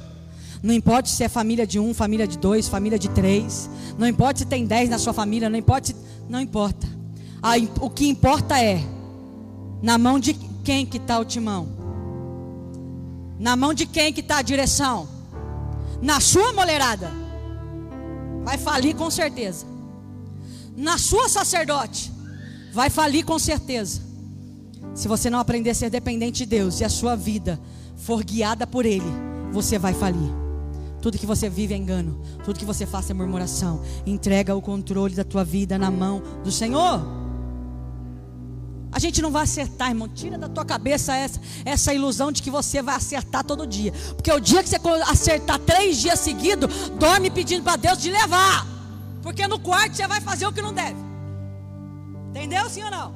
Não 0.61 0.73
importa 0.73 1.09
se 1.09 1.23
é 1.23 1.29
família 1.29 1.65
de 1.65 1.79
um, 1.79 1.93
família 1.93 2.27
de 2.27 2.37
dois, 2.37 2.67
família 2.67 2.99
de 2.99 3.09
três. 3.09 3.69
Não 3.97 4.07
importa 4.07 4.39
se 4.39 4.45
tem 4.45 4.65
dez 4.65 4.89
na 4.89 4.99
sua 4.99 5.13
família. 5.13 5.49
Não 5.49 5.57
importa. 5.57 5.87
Se, 5.87 5.95
não 6.29 6.39
importa. 6.39 6.87
o 7.81 7.89
que 7.89 8.07
importa 8.07 8.61
é 8.61 8.81
na 9.81 9.97
mão 9.97 10.19
de 10.19 10.33
quem 10.63 10.85
que 10.85 10.97
está 10.97 11.19
o 11.19 11.25
timão. 11.25 11.82
Na 13.39 13.55
mão 13.55 13.73
de 13.73 13.85
quem 13.85 14.13
que 14.13 14.21
está 14.21 14.37
a 14.37 14.41
direção. 14.41 15.07
Na 16.01 16.19
sua 16.19 16.53
molerada. 16.53 17.11
Vai 18.43 18.57
falir 18.57 18.95
com 18.95 19.09
certeza. 19.09 19.65
Na 20.75 20.97
sua 20.97 21.29
sacerdote. 21.29 22.11
Vai 22.73 22.89
falir 22.89 23.23
com 23.25 23.37
certeza. 23.37 24.01
Se 24.93 25.07
você 25.07 25.29
não 25.29 25.39
aprender 25.39 25.71
a 25.71 25.75
ser 25.75 25.89
dependente 25.89 26.39
de 26.39 26.45
Deus 26.45 26.79
e 26.79 26.83
a 26.83 26.89
sua 26.89 27.15
vida 27.15 27.59
for 27.95 28.23
guiada 28.23 28.67
por 28.67 28.85
Ele, 28.85 29.11
você 29.51 29.79
vai 29.79 29.93
falir. 29.93 30.31
Tudo 31.01 31.17
que 31.17 31.25
você 31.25 31.49
vive 31.49 31.73
é 31.73 31.77
engano, 31.77 32.21
tudo 32.45 32.59
que 32.59 32.65
você 32.65 32.85
faça 32.85 33.11
é 33.11 33.13
murmuração. 33.13 33.81
Entrega 34.05 34.55
o 34.55 34.61
controle 34.61 35.15
da 35.15 35.23
tua 35.23 35.43
vida 35.43 35.77
na 35.77 35.91
mão 35.91 36.21
do 36.43 36.51
Senhor. 36.51 37.22
A 38.93 38.99
gente 38.99 39.21
não 39.23 39.31
vai 39.31 39.43
acertar, 39.43 39.89
irmão. 39.89 40.07
Tira 40.07 40.37
da 40.37 40.47
tua 40.47 40.63
cabeça 40.63 41.15
essa, 41.15 41.41
essa 41.65 41.93
ilusão 41.93 42.31
de 42.31 42.43
que 42.43 42.51
você 42.51 42.81
vai 42.81 42.95
acertar 42.95 43.43
todo 43.43 43.65
dia. 43.65 43.91
Porque 44.15 44.31
o 44.31 44.39
dia 44.39 44.61
que 44.61 44.69
você 44.69 44.77
acertar 45.09 45.57
três 45.59 45.97
dias 45.97 46.19
seguidos, 46.19 46.89
dorme 46.91 47.31
pedindo 47.31 47.63
para 47.63 47.75
Deus 47.75 47.97
te 47.97 48.11
levar. 48.11 48.67
Porque 49.23 49.47
no 49.47 49.59
quarto 49.59 49.95
você 49.95 50.07
vai 50.07 50.21
fazer 50.21 50.45
o 50.45 50.53
que 50.53 50.61
não 50.61 50.71
deve. 50.71 50.99
Entendeu, 52.29 52.69
sim 52.69 52.83
ou 52.83 52.91
não? 52.91 53.15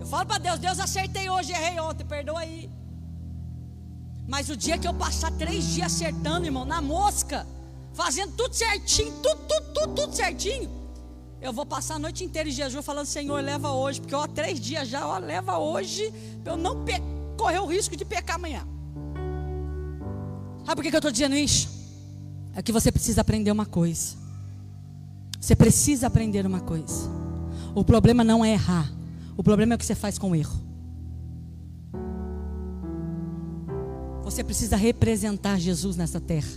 Eu 0.00 0.06
falo 0.06 0.26
para 0.26 0.38
Deus, 0.38 0.58
Deus 0.58 0.80
acertei 0.80 1.28
hoje, 1.28 1.52
errei 1.52 1.78
ontem, 1.78 2.04
perdoa 2.04 2.40
aí. 2.40 2.70
Mas 4.26 4.48
o 4.48 4.56
dia 4.56 4.78
que 4.78 4.88
eu 4.88 4.94
passar 4.94 5.30
três 5.32 5.64
dias 5.64 5.92
acertando, 5.92 6.46
irmão, 6.46 6.64
na 6.64 6.80
mosca, 6.80 7.46
fazendo 7.92 8.32
tudo 8.32 8.54
certinho, 8.54 9.12
tudo, 9.22 9.40
tudo, 9.46 9.72
tudo, 9.74 9.94
tudo 9.94 10.16
certinho, 10.16 10.70
eu 11.42 11.52
vou 11.52 11.66
passar 11.66 11.96
a 11.96 11.98
noite 11.98 12.22
inteira 12.22 12.48
em 12.48 12.52
jejum 12.52 12.80
falando, 12.80 13.06
Senhor, 13.06 13.42
leva 13.42 13.72
hoje, 13.72 14.00
porque 14.00 14.14
há 14.14 14.28
três 14.28 14.60
dias 14.60 14.88
já, 14.88 15.06
ó, 15.06 15.18
leva 15.18 15.58
hoje, 15.58 16.12
para 16.44 16.52
eu 16.52 16.56
não 16.56 16.84
correr 17.36 17.58
o 17.58 17.66
risco 17.66 17.96
de 17.96 18.04
pecar 18.04 18.36
amanhã. 18.36 18.64
Sabe 20.64 20.76
por 20.76 20.82
que, 20.84 20.90
que 20.90 20.96
eu 20.96 20.98
estou 20.98 21.10
dizendo 21.10 21.34
isso? 21.34 21.68
É 22.54 22.62
que 22.62 22.70
você 22.70 22.92
precisa 22.92 23.22
aprender 23.22 23.50
uma 23.50 23.66
coisa. 23.66 24.16
Você 25.40 25.56
precisa 25.56 26.06
aprender 26.06 26.46
uma 26.46 26.60
coisa. 26.60 27.10
O 27.74 27.84
problema 27.84 28.22
não 28.22 28.44
é 28.44 28.52
errar. 28.52 28.88
O 29.36 29.42
problema 29.42 29.74
é 29.74 29.76
o 29.76 29.78
que 29.78 29.84
você 29.84 29.96
faz 29.96 30.18
com 30.18 30.30
o 30.30 30.36
erro. 30.36 30.60
Você 34.22 34.44
precisa 34.44 34.76
representar 34.76 35.58
Jesus 35.58 35.96
nessa 35.96 36.20
terra. 36.20 36.48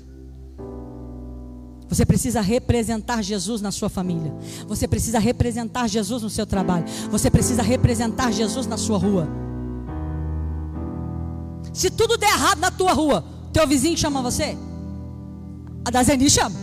Você 1.88 2.06
precisa 2.06 2.42
representar 2.42 3.22
Jesus 3.22 3.62
na 3.62 3.72
sua 3.72 3.90
família. 3.90 4.34
Você 4.68 4.88
precisa 4.88 5.20
representar 5.20 5.88
Jesus 5.88 6.24
no 6.24 6.30
seu 6.30 6.46
trabalho. 6.46 6.86
Você 7.12 7.30
precisa 7.30 7.62
representar 7.62 8.32
Jesus 8.32 8.66
na 8.66 8.78
sua 8.78 8.98
rua. 8.98 9.28
Se 11.74 11.90
tudo 11.90 12.18
der 12.18 12.30
errado 12.30 12.60
na 12.60 12.72
tua 12.72 12.94
rua, 12.94 13.24
teu 13.54 13.68
vizinho 13.68 13.98
chama 13.98 14.22
você? 14.22 14.58
A 15.84 15.92
da 15.92 16.02
Zeni 16.02 16.30
chama. 16.30 16.56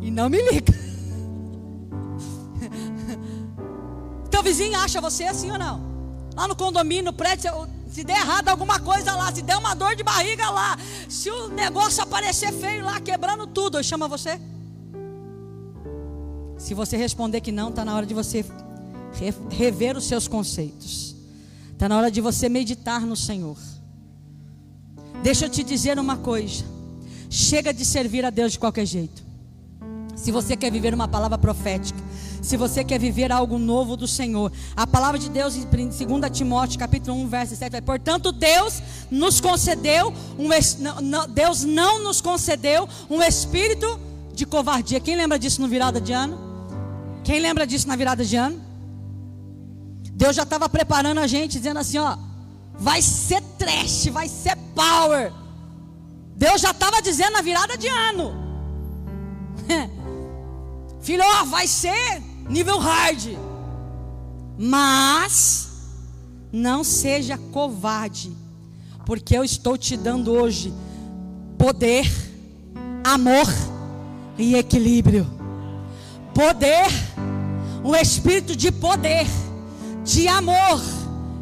E 0.00 0.10
não 0.10 0.28
me 0.28 0.42
liga. 0.42 0.74
Teu 4.30 4.42
vizinho 4.42 4.78
acha 4.78 5.00
você 5.00 5.24
assim 5.24 5.50
ou 5.50 5.58
não? 5.58 5.80
Lá 6.36 6.46
no 6.46 6.54
condomínio, 6.54 7.06
no 7.06 7.12
prédio, 7.12 7.50
se 7.98 8.04
der 8.04 8.20
errado 8.20 8.48
alguma 8.48 8.78
coisa 8.78 9.12
lá, 9.16 9.34
se 9.34 9.42
der 9.42 9.56
uma 9.56 9.74
dor 9.74 9.96
de 9.96 10.04
barriga 10.04 10.48
lá, 10.50 10.78
se 11.08 11.28
o 11.28 11.48
negócio 11.48 12.00
aparecer 12.00 12.52
feio 12.52 12.84
lá, 12.84 13.00
quebrando 13.00 13.44
tudo, 13.44 13.82
chama 13.82 14.06
você? 14.06 14.40
Se 16.56 16.74
você 16.74 16.96
responder 16.96 17.40
que 17.40 17.50
não, 17.50 17.70
está 17.70 17.84
na 17.84 17.96
hora 17.96 18.06
de 18.06 18.14
você 18.14 18.44
rever 19.50 19.96
os 19.96 20.04
seus 20.04 20.28
conceitos. 20.28 21.16
Está 21.72 21.88
na 21.88 21.98
hora 21.98 22.08
de 22.08 22.20
você 22.20 22.48
meditar 22.48 23.00
no 23.00 23.16
Senhor. 23.16 23.58
Deixa 25.20 25.46
eu 25.46 25.50
te 25.50 25.64
dizer 25.64 25.98
uma 25.98 26.18
coisa. 26.18 26.64
Chega 27.28 27.74
de 27.74 27.84
servir 27.84 28.24
a 28.24 28.30
Deus 28.30 28.52
de 28.52 28.60
qualquer 28.60 28.86
jeito. 28.86 29.24
Se 30.14 30.30
você 30.30 30.56
quer 30.56 30.70
viver 30.70 30.94
uma 30.94 31.08
palavra 31.08 31.36
profética, 31.36 31.98
se 32.40 32.56
você 32.56 32.84
quer 32.84 32.98
viver 32.98 33.32
algo 33.32 33.58
novo 33.58 33.96
do 33.96 34.06
Senhor, 34.06 34.52
a 34.76 34.86
palavra 34.86 35.18
de 35.18 35.28
Deus 35.28 35.56
em 35.56 35.64
2 35.64 36.30
Timóteo, 36.30 36.78
capítulo 36.78 37.16
1, 37.18 37.28
verso 37.28 37.56
7, 37.56 37.72
vai, 37.72 37.82
portanto, 37.82 38.32
Deus 38.32 38.82
nos 39.10 39.40
concedeu 39.40 40.12
um 40.38 40.48
Deus 41.30 41.64
não 41.64 42.02
nos 42.02 42.20
concedeu 42.20 42.88
um 43.10 43.22
espírito 43.22 44.00
de 44.32 44.46
covardia. 44.46 45.00
Quem 45.00 45.16
lembra 45.16 45.38
disso 45.38 45.60
no 45.60 45.68
virada 45.68 46.00
de 46.00 46.12
ano? 46.12 46.38
Quem 47.24 47.40
lembra 47.40 47.66
disso 47.66 47.88
na 47.88 47.96
virada 47.96 48.24
de 48.24 48.36
ano? 48.36 48.60
Deus 50.12 50.34
já 50.34 50.42
estava 50.44 50.68
preparando 50.68 51.18
a 51.18 51.26
gente, 51.26 51.58
dizendo 51.58 51.78
assim: 51.78 51.98
ó, 51.98 52.16
vai 52.78 53.02
ser 53.02 53.42
trash, 53.58 54.06
vai 54.06 54.28
ser 54.28 54.56
power. 54.74 55.32
Deus 56.36 56.60
já 56.60 56.70
estava 56.70 57.02
dizendo 57.02 57.32
na 57.32 57.42
virada 57.42 57.76
de 57.76 57.88
ano. 57.88 58.32
Filho, 61.00 61.22
ó, 61.24 61.44
vai 61.44 61.66
ser 61.66 62.22
nível 62.48 62.78
hard. 62.78 63.36
Mas 64.58 65.68
não 66.52 66.82
seja 66.82 67.38
covarde, 67.52 68.32
porque 69.06 69.36
eu 69.36 69.44
estou 69.44 69.78
te 69.78 69.96
dando 69.96 70.32
hoje 70.32 70.72
poder, 71.56 72.10
amor 73.04 73.46
e 74.36 74.56
equilíbrio. 74.56 75.26
Poder, 76.34 76.86
um 77.84 77.94
espírito 77.94 78.56
de 78.56 78.72
poder, 78.72 79.26
de 80.04 80.26
amor 80.26 80.80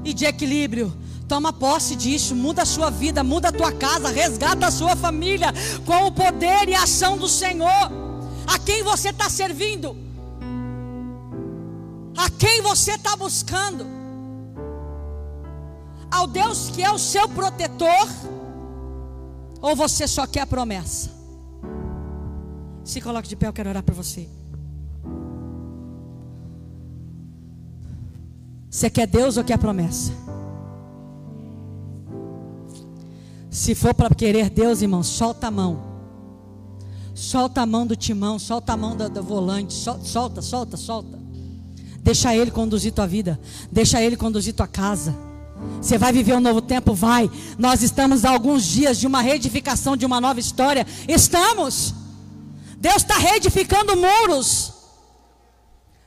e 0.04 0.12
de 0.12 0.24
equilíbrio 0.24 0.92
Toma 1.28 1.52
posse 1.52 1.96
disso, 1.96 2.36
muda 2.36 2.62
a 2.62 2.66
sua 2.66 2.88
vida, 2.88 3.24
muda 3.24 3.48
a 3.48 3.52
tua 3.52 3.72
casa, 3.72 4.08
resgata 4.08 4.66
a 4.66 4.70
sua 4.70 4.94
família 4.94 5.52
com 5.84 6.06
o 6.06 6.12
poder 6.12 6.68
e 6.68 6.74
a 6.74 6.84
ação 6.84 7.18
do 7.18 7.28
Senhor. 7.28 7.90
A 8.46 8.58
quem 8.60 8.84
você 8.84 9.08
está 9.08 9.28
servindo? 9.28 9.96
A 12.16 12.30
quem 12.30 12.62
você 12.62 12.92
está 12.92 13.14
buscando? 13.14 13.86
Ao 16.10 16.26
Deus 16.26 16.70
que 16.70 16.82
é 16.82 16.90
o 16.90 16.98
seu 16.98 17.28
protetor? 17.28 18.08
Ou 19.60 19.76
você 19.76 20.06
só 20.08 20.26
quer 20.26 20.40
a 20.40 20.46
promessa? 20.46 21.10
Se 22.84 23.00
coloque 23.00 23.28
de 23.28 23.36
pé, 23.36 23.48
eu 23.48 23.52
quero 23.52 23.68
orar 23.68 23.82
por 23.82 23.94
você. 23.94 24.28
Você 28.70 28.88
quer 28.88 29.06
Deus 29.06 29.36
ou 29.36 29.44
quer 29.44 29.54
a 29.54 29.58
promessa? 29.58 30.12
Se 33.50 33.74
for 33.74 33.94
para 33.94 34.14
querer 34.14 34.50
Deus, 34.50 34.82
irmão, 34.82 35.02
solta 35.02 35.48
a 35.48 35.50
mão. 35.50 35.82
Solta 37.14 37.62
a 37.62 37.66
mão 37.66 37.86
do 37.86 37.96
timão, 37.96 38.38
solta 38.38 38.74
a 38.74 38.76
mão 38.76 38.94
do, 38.94 39.08
do 39.08 39.22
volante, 39.22 39.72
solta, 39.72 40.42
solta, 40.42 40.76
solta. 40.76 41.25
Deixa 42.06 42.32
Ele 42.36 42.52
conduzir 42.52 42.92
tua 42.92 43.04
vida, 43.04 43.36
deixa 43.68 44.00
Ele 44.00 44.16
conduzir 44.16 44.54
tua 44.54 44.68
casa. 44.68 45.12
Você 45.82 45.98
vai 45.98 46.12
viver 46.12 46.34
um 46.34 46.40
novo 46.40 46.62
tempo? 46.62 46.94
Vai. 46.94 47.28
Nós 47.58 47.82
estamos 47.82 48.24
a 48.24 48.30
alguns 48.30 48.64
dias 48.64 49.00
de 49.00 49.08
uma 49.08 49.20
reedificação, 49.20 49.96
de 49.96 50.06
uma 50.06 50.20
nova 50.20 50.38
história. 50.38 50.86
Estamos. 51.08 51.92
Deus 52.78 52.98
está 52.98 53.18
reedificando 53.18 53.96
muros 53.96 54.72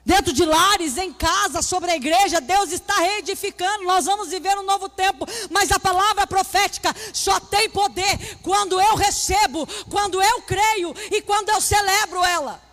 dentro 0.06 0.32
de 0.32 0.46
lares, 0.46 0.98
em 0.98 1.12
casa, 1.12 1.62
sobre 1.62 1.92
a 1.92 1.98
igreja, 1.98 2.40
Deus 2.40 2.72
está 2.72 2.96
reedificando. 2.96 3.84
Nós 3.84 4.06
vamos 4.06 4.30
viver 4.30 4.58
um 4.58 4.64
novo 4.64 4.88
tempo, 4.88 5.26
mas 5.50 5.70
a 5.70 5.82
palavra 5.82 6.26
profética 6.26 6.96
só 7.12 7.42
tem 7.42 7.70
poder 7.70 8.38
quando 8.42 8.80
eu 8.80 8.96
recebo, 8.96 9.68
quando 9.90 10.22
eu 10.22 10.42
creio 10.44 10.96
e 11.12 11.22
quando 11.22 11.50
eu 11.50 11.60
celebro 11.60 12.24
ela. 12.24 12.69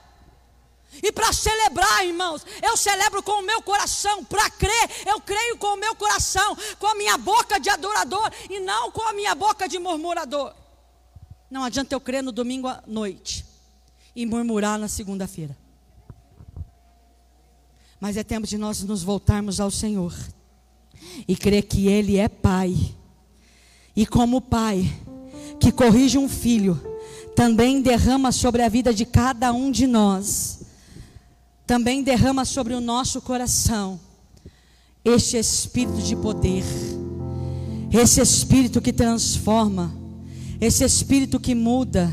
E 1.03 1.13
para 1.13 1.33
celebrar, 1.33 2.07
irmãos, 2.07 2.45
eu 2.63 2.77
celebro 2.77 3.23
com 3.23 3.41
o 3.41 3.43
meu 3.43 3.63
coração. 3.63 4.25
Para 4.25 4.49
crer, 4.51 4.91
eu 5.07 5.21
creio 5.21 5.57
com 5.59 5.75
o 5.75 5.77
meu 5.77 5.95
coração, 5.95 6.57
com 6.79 6.87
a 6.87 6.95
minha 6.95 7.17
boca 7.17 7.59
de 7.59 7.69
adorador 7.69 8.31
e 8.51 8.61
não 8.61 8.91
com 8.91 9.03
a 9.03 9.13
minha 9.13 9.35
boca 9.35 9.69
de 9.69 9.79
murmurador. 9.79 10.55
Não 11.51 11.65
adianta 11.65 11.95
eu 11.95 12.01
crer 12.01 12.23
no 12.23 12.33
domingo 12.33 12.69
à 12.69 12.83
noite 12.87 13.45
e 14.15 14.27
murmurar 14.27 14.79
na 14.79 14.89
segunda-feira. 14.89 15.57
Mas 18.01 18.17
é 18.17 18.25
tempo 18.25 18.47
de 18.47 18.59
nós 18.59 18.83
nos 18.83 19.03
voltarmos 19.03 19.61
ao 19.61 19.71
Senhor 19.71 20.15
e 21.27 21.37
crer 21.37 21.63
que 21.63 21.89
Ele 21.89 22.19
é 22.19 22.29
Pai. 22.29 22.75
E 23.95 24.07
como 24.07 24.41
Pai 24.41 24.85
que 25.59 25.73
corrige 25.73 26.19
um 26.19 26.29
filho, 26.29 26.81
também 27.35 27.81
derrama 27.81 28.33
sobre 28.33 28.63
a 28.63 28.69
vida 28.69 28.93
de 28.93 29.05
cada 29.05 29.53
um 29.53 29.71
de 29.71 29.87
nós, 29.87 30.61
também 31.67 32.03
derrama 32.03 32.45
sobre 32.45 32.75
o 32.75 32.81
nosso 32.81 33.21
coração 33.21 33.99
este 35.05 35.37
espírito 35.37 35.99
de 35.99 36.17
poder, 36.17 36.65
esse 37.93 38.21
espírito 38.21 38.81
que 38.81 38.93
transforma, 38.93 39.95
esse 40.61 40.85
espírito 40.85 41.39
que 41.39 41.55
muda, 41.55 42.13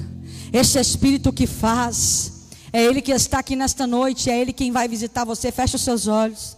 esse 0.51 0.79
espírito 0.79 1.33
que 1.33 1.47
faz 1.47 2.33
é 2.73 2.83
Ele 2.83 3.01
que 3.03 3.11
está 3.11 3.37
aqui 3.37 3.55
nesta 3.55 3.85
noite, 3.85 4.31
é 4.31 4.41
Ele 4.41 4.51
quem 4.51 4.71
vai 4.71 4.87
visitar 4.87 5.23
você. 5.23 5.51
Feche 5.51 5.75
os 5.75 5.81
seus 5.83 6.07
olhos. 6.07 6.57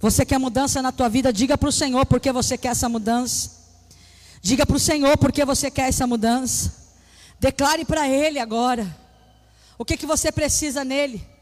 Você 0.00 0.24
quer 0.24 0.38
mudança 0.38 0.80
na 0.80 0.92
tua 0.92 1.08
vida? 1.08 1.32
Diga 1.32 1.58
para 1.58 1.68
o 1.68 1.72
Senhor 1.72 2.06
porque 2.06 2.30
você 2.30 2.56
quer 2.56 2.68
essa 2.68 2.88
mudança. 2.88 3.50
Diga 4.40 4.64
para 4.64 4.76
o 4.76 4.80
Senhor 4.80 5.18
porque 5.18 5.44
você 5.44 5.72
quer 5.72 5.88
essa 5.88 6.06
mudança. 6.06 6.72
Declare 7.40 7.84
para 7.84 8.08
Ele 8.08 8.38
agora. 8.38 8.96
O 9.76 9.84
que, 9.84 9.96
que 9.96 10.06
você 10.06 10.30
precisa 10.30 10.84
nele? 10.84 11.33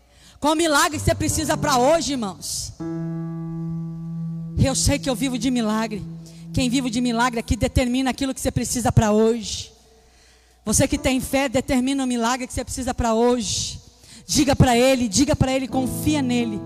Qual 0.43 0.57
milagre 0.57 0.99
você 0.99 1.14
precisa 1.14 1.57
para 1.57 1.78
hoje, 1.78 2.14
irmãos? 2.14 2.72
Eu 4.59 4.74
sei 4.74 4.99
que 4.99 5.09
eu 5.09 5.14
vivo 5.14 5.38
de 5.38 5.53
milagre. 5.53 6.03
Quem 6.53 6.68
vive 6.68 6.90
de 6.90 7.01
milagre 7.01 7.38
aqui 7.38 7.55
determina 7.55 8.11
aquilo 8.11 8.34
que 8.34 8.40
você 8.40 8.51
precisa 8.51 8.90
para 8.90 9.12
hoje. 9.12 9.70
Você 10.64 10.88
que 10.88 10.99
tem 10.99 11.20
fé, 11.20 11.49
determina 11.49 12.03
o 12.03 12.09
milagre 12.09 12.49
que 12.49 12.53
você 12.53 12.64
precisa 12.64 12.93
para 12.93 13.14
hoje. 13.14 13.78
Diga 14.26 14.57
para 14.57 14.76
Ele, 14.76 15.07
diga 15.07 15.36
para 15.36 15.53
Ele, 15.53 15.68
confia 15.68 16.20
nele. 16.20 16.61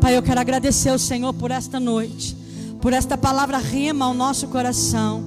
Pai, 0.00 0.16
eu 0.16 0.22
quero 0.22 0.40
agradecer 0.40 0.88
ao 0.88 0.98
Senhor 0.98 1.34
por 1.34 1.50
esta 1.50 1.78
noite, 1.78 2.34
por 2.80 2.94
esta 2.94 3.18
palavra 3.18 3.58
rima 3.58 4.06
ao 4.06 4.14
nosso 4.14 4.48
coração. 4.48 5.22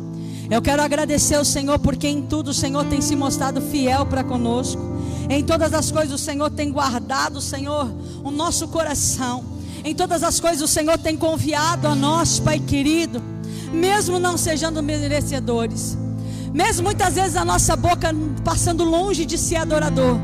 Eu 0.50 0.64
quero 0.64 0.82
agradecer 0.82 1.36
ao 1.36 1.46
Senhor 1.46 1.78
porque 1.78 2.08
em 2.08 2.24
tudo 2.24 2.48
o 2.48 2.56
Senhor 2.56 2.86
tem 2.86 3.02
se 3.02 3.16
mostrado 3.16 3.62
fiel 3.62 4.04
para 4.08 4.24
conosco. 4.24 4.97
Em 5.30 5.44
todas 5.44 5.74
as 5.74 5.92
coisas 5.92 6.14
o 6.14 6.18
Senhor 6.18 6.50
tem 6.50 6.72
guardado, 6.72 7.42
Senhor, 7.42 7.92
o 8.24 8.32
nosso 8.32 8.68
coração. 8.68 9.44
Em 9.84 9.94
todas 9.94 10.24
as 10.24 10.40
coisas 10.40 10.62
o 10.62 10.68
Senhor 10.68 10.98
tem 10.98 11.18
confiado 11.18 11.88
a 11.88 11.96
nós, 11.96 12.40
Pai 12.40 12.60
querido, 12.60 13.22
mesmo 13.72 14.20
não 14.20 14.38
sejando 14.38 14.82
merecedores. 14.82 15.98
Mesmo 16.54 16.84
muitas 16.84 17.16
vezes 17.16 17.36
a 17.36 17.46
nossa 17.46 17.76
boca 17.76 18.10
passando 18.44 18.84
longe 18.84 19.26
de 19.26 19.38
ser 19.38 19.58
adorador. 19.58 20.18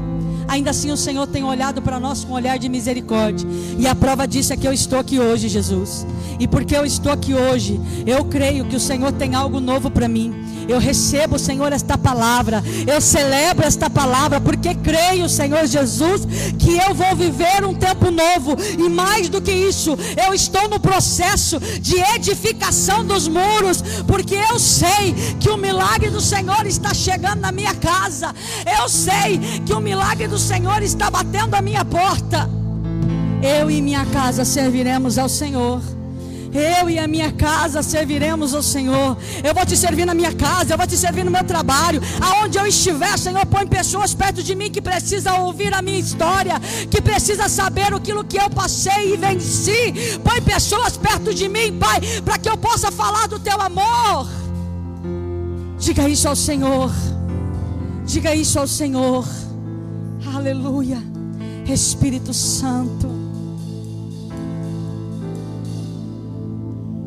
Ainda 0.48 0.72
assim 0.72 0.92
o 0.92 0.98
Senhor 0.98 1.28
tem 1.28 1.44
olhado 1.44 1.82
para 1.82 2.00
nós 2.00 2.24
com 2.24 2.34
um 2.34 2.36
olhar 2.36 2.58
de 2.58 2.70
misericórdia. 2.70 3.48
E 3.78 3.88
a 3.88 3.96
prova 3.96 4.28
disso 4.28 4.54
é 4.54 4.58
que 4.58 4.68
eu 4.68 4.74
estou 4.74 5.00
aqui 5.00 5.20
hoje, 5.20 5.48
Jesus. 5.48 6.06
E 6.40 6.48
porque 6.48 6.76
eu 6.76 6.86
estou 6.86 7.12
aqui 7.12 7.34
hoje, 7.34 7.80
eu 8.06 8.26
creio 8.26 8.66
que 8.66 8.76
o 8.76 8.80
Senhor 8.80 9.12
tem 9.12 9.36
algo 9.36 9.60
novo 9.60 9.90
para 9.90 10.08
mim. 10.08 10.44
Eu 10.68 10.80
recebo, 10.80 11.38
Senhor, 11.38 11.72
esta 11.74 11.98
palavra. 11.98 12.64
Eu 12.88 13.02
celebro 13.02 13.66
esta 13.66 13.90
palavra 13.90 14.40
porque 14.40 14.74
creio, 14.76 15.28
Senhor 15.28 15.66
Jesus, 15.66 16.26
que 16.58 16.78
eu 16.78 16.94
vou 16.94 17.16
viver 17.16 17.66
um 17.66 17.74
tempo 17.74 18.12
novo. 18.12 18.56
E 18.78 18.90
mais 18.90 19.30
do 19.30 19.42
que 19.42 19.52
isso, 19.52 19.98
eu 20.26 20.34
estou 20.34 20.68
no 20.70 20.80
processo 20.80 21.60
de 21.60 21.98
edificação 22.16 23.06
dos 23.06 23.28
muros, 23.28 23.82
porque 24.08 24.36
eu 24.36 24.60
sei 24.60 25.14
que 25.40 25.50
o 25.50 25.58
milagre 25.58 26.10
do 26.10 26.22
Senhor 26.22 26.66
está 26.66 26.94
chegando 26.94 27.42
na 27.42 27.52
minha 27.52 27.76
casa. 27.76 28.34
Eu 28.80 28.88
sei 28.88 29.40
que 29.66 29.74
o 29.74 29.80
milagre 29.80 30.28
do 30.34 30.40
Senhor 30.40 30.82
está 30.82 31.12
batendo 31.12 31.54
a 31.54 31.62
minha 31.62 31.86
porta. 31.86 32.50
Eu 33.60 33.70
e 33.70 33.80
minha 33.84 34.04
casa 34.08 34.44
serviremos 34.44 35.20
ao 35.20 35.30
Senhor. 35.30 35.80
Eu 36.52 36.90
e 36.90 36.98
a 36.98 37.08
minha 37.08 37.32
casa 37.32 37.84
serviremos 37.84 38.56
ao 38.56 38.64
Senhor. 38.64 39.16
Eu 39.44 39.54
vou 39.54 39.64
te 39.64 39.78
servir 39.78 40.06
na 40.08 40.16
minha 40.16 40.34
casa, 40.34 40.74
eu 40.74 40.78
vou 40.78 40.88
te 40.88 40.98
servir 40.98 41.24
no 41.24 41.30
meu 41.30 41.44
trabalho. 41.44 42.02
Aonde 42.20 42.58
eu 42.58 42.66
estiver, 42.66 43.16
Senhor, 43.20 43.46
põe 43.46 43.68
pessoas 43.68 44.16
perto 44.16 44.42
de 44.42 44.56
mim 44.56 44.72
que 44.72 44.82
precisam 44.82 45.40
ouvir 45.46 45.72
a 45.72 45.84
minha 45.84 46.00
história, 46.00 46.60
que 46.90 47.00
precisa 47.00 47.48
saber 47.48 47.94
aquilo 47.94 48.24
que 48.24 48.38
eu 48.38 48.50
passei 48.50 49.14
e 49.14 49.18
venci. 49.18 50.20
Põe 50.24 50.42
pessoas 50.42 50.98
perto 50.98 51.32
de 51.32 51.48
mim, 51.48 51.78
Pai, 51.78 52.02
para 52.26 52.40
que 52.40 52.50
eu 52.50 52.58
possa 52.58 52.92
falar 52.92 53.28
do 53.28 53.38
teu 53.38 53.62
amor. 53.62 54.28
Diga 55.78 56.10
isso 56.10 56.28
ao 56.28 56.36
Senhor. 56.36 56.92
Diga 58.04 58.34
isso 58.34 58.58
ao 58.58 58.68
Senhor. 58.68 59.24
Aleluia. 60.26 60.98
Espírito 61.68 62.34
Santo. 62.34 63.23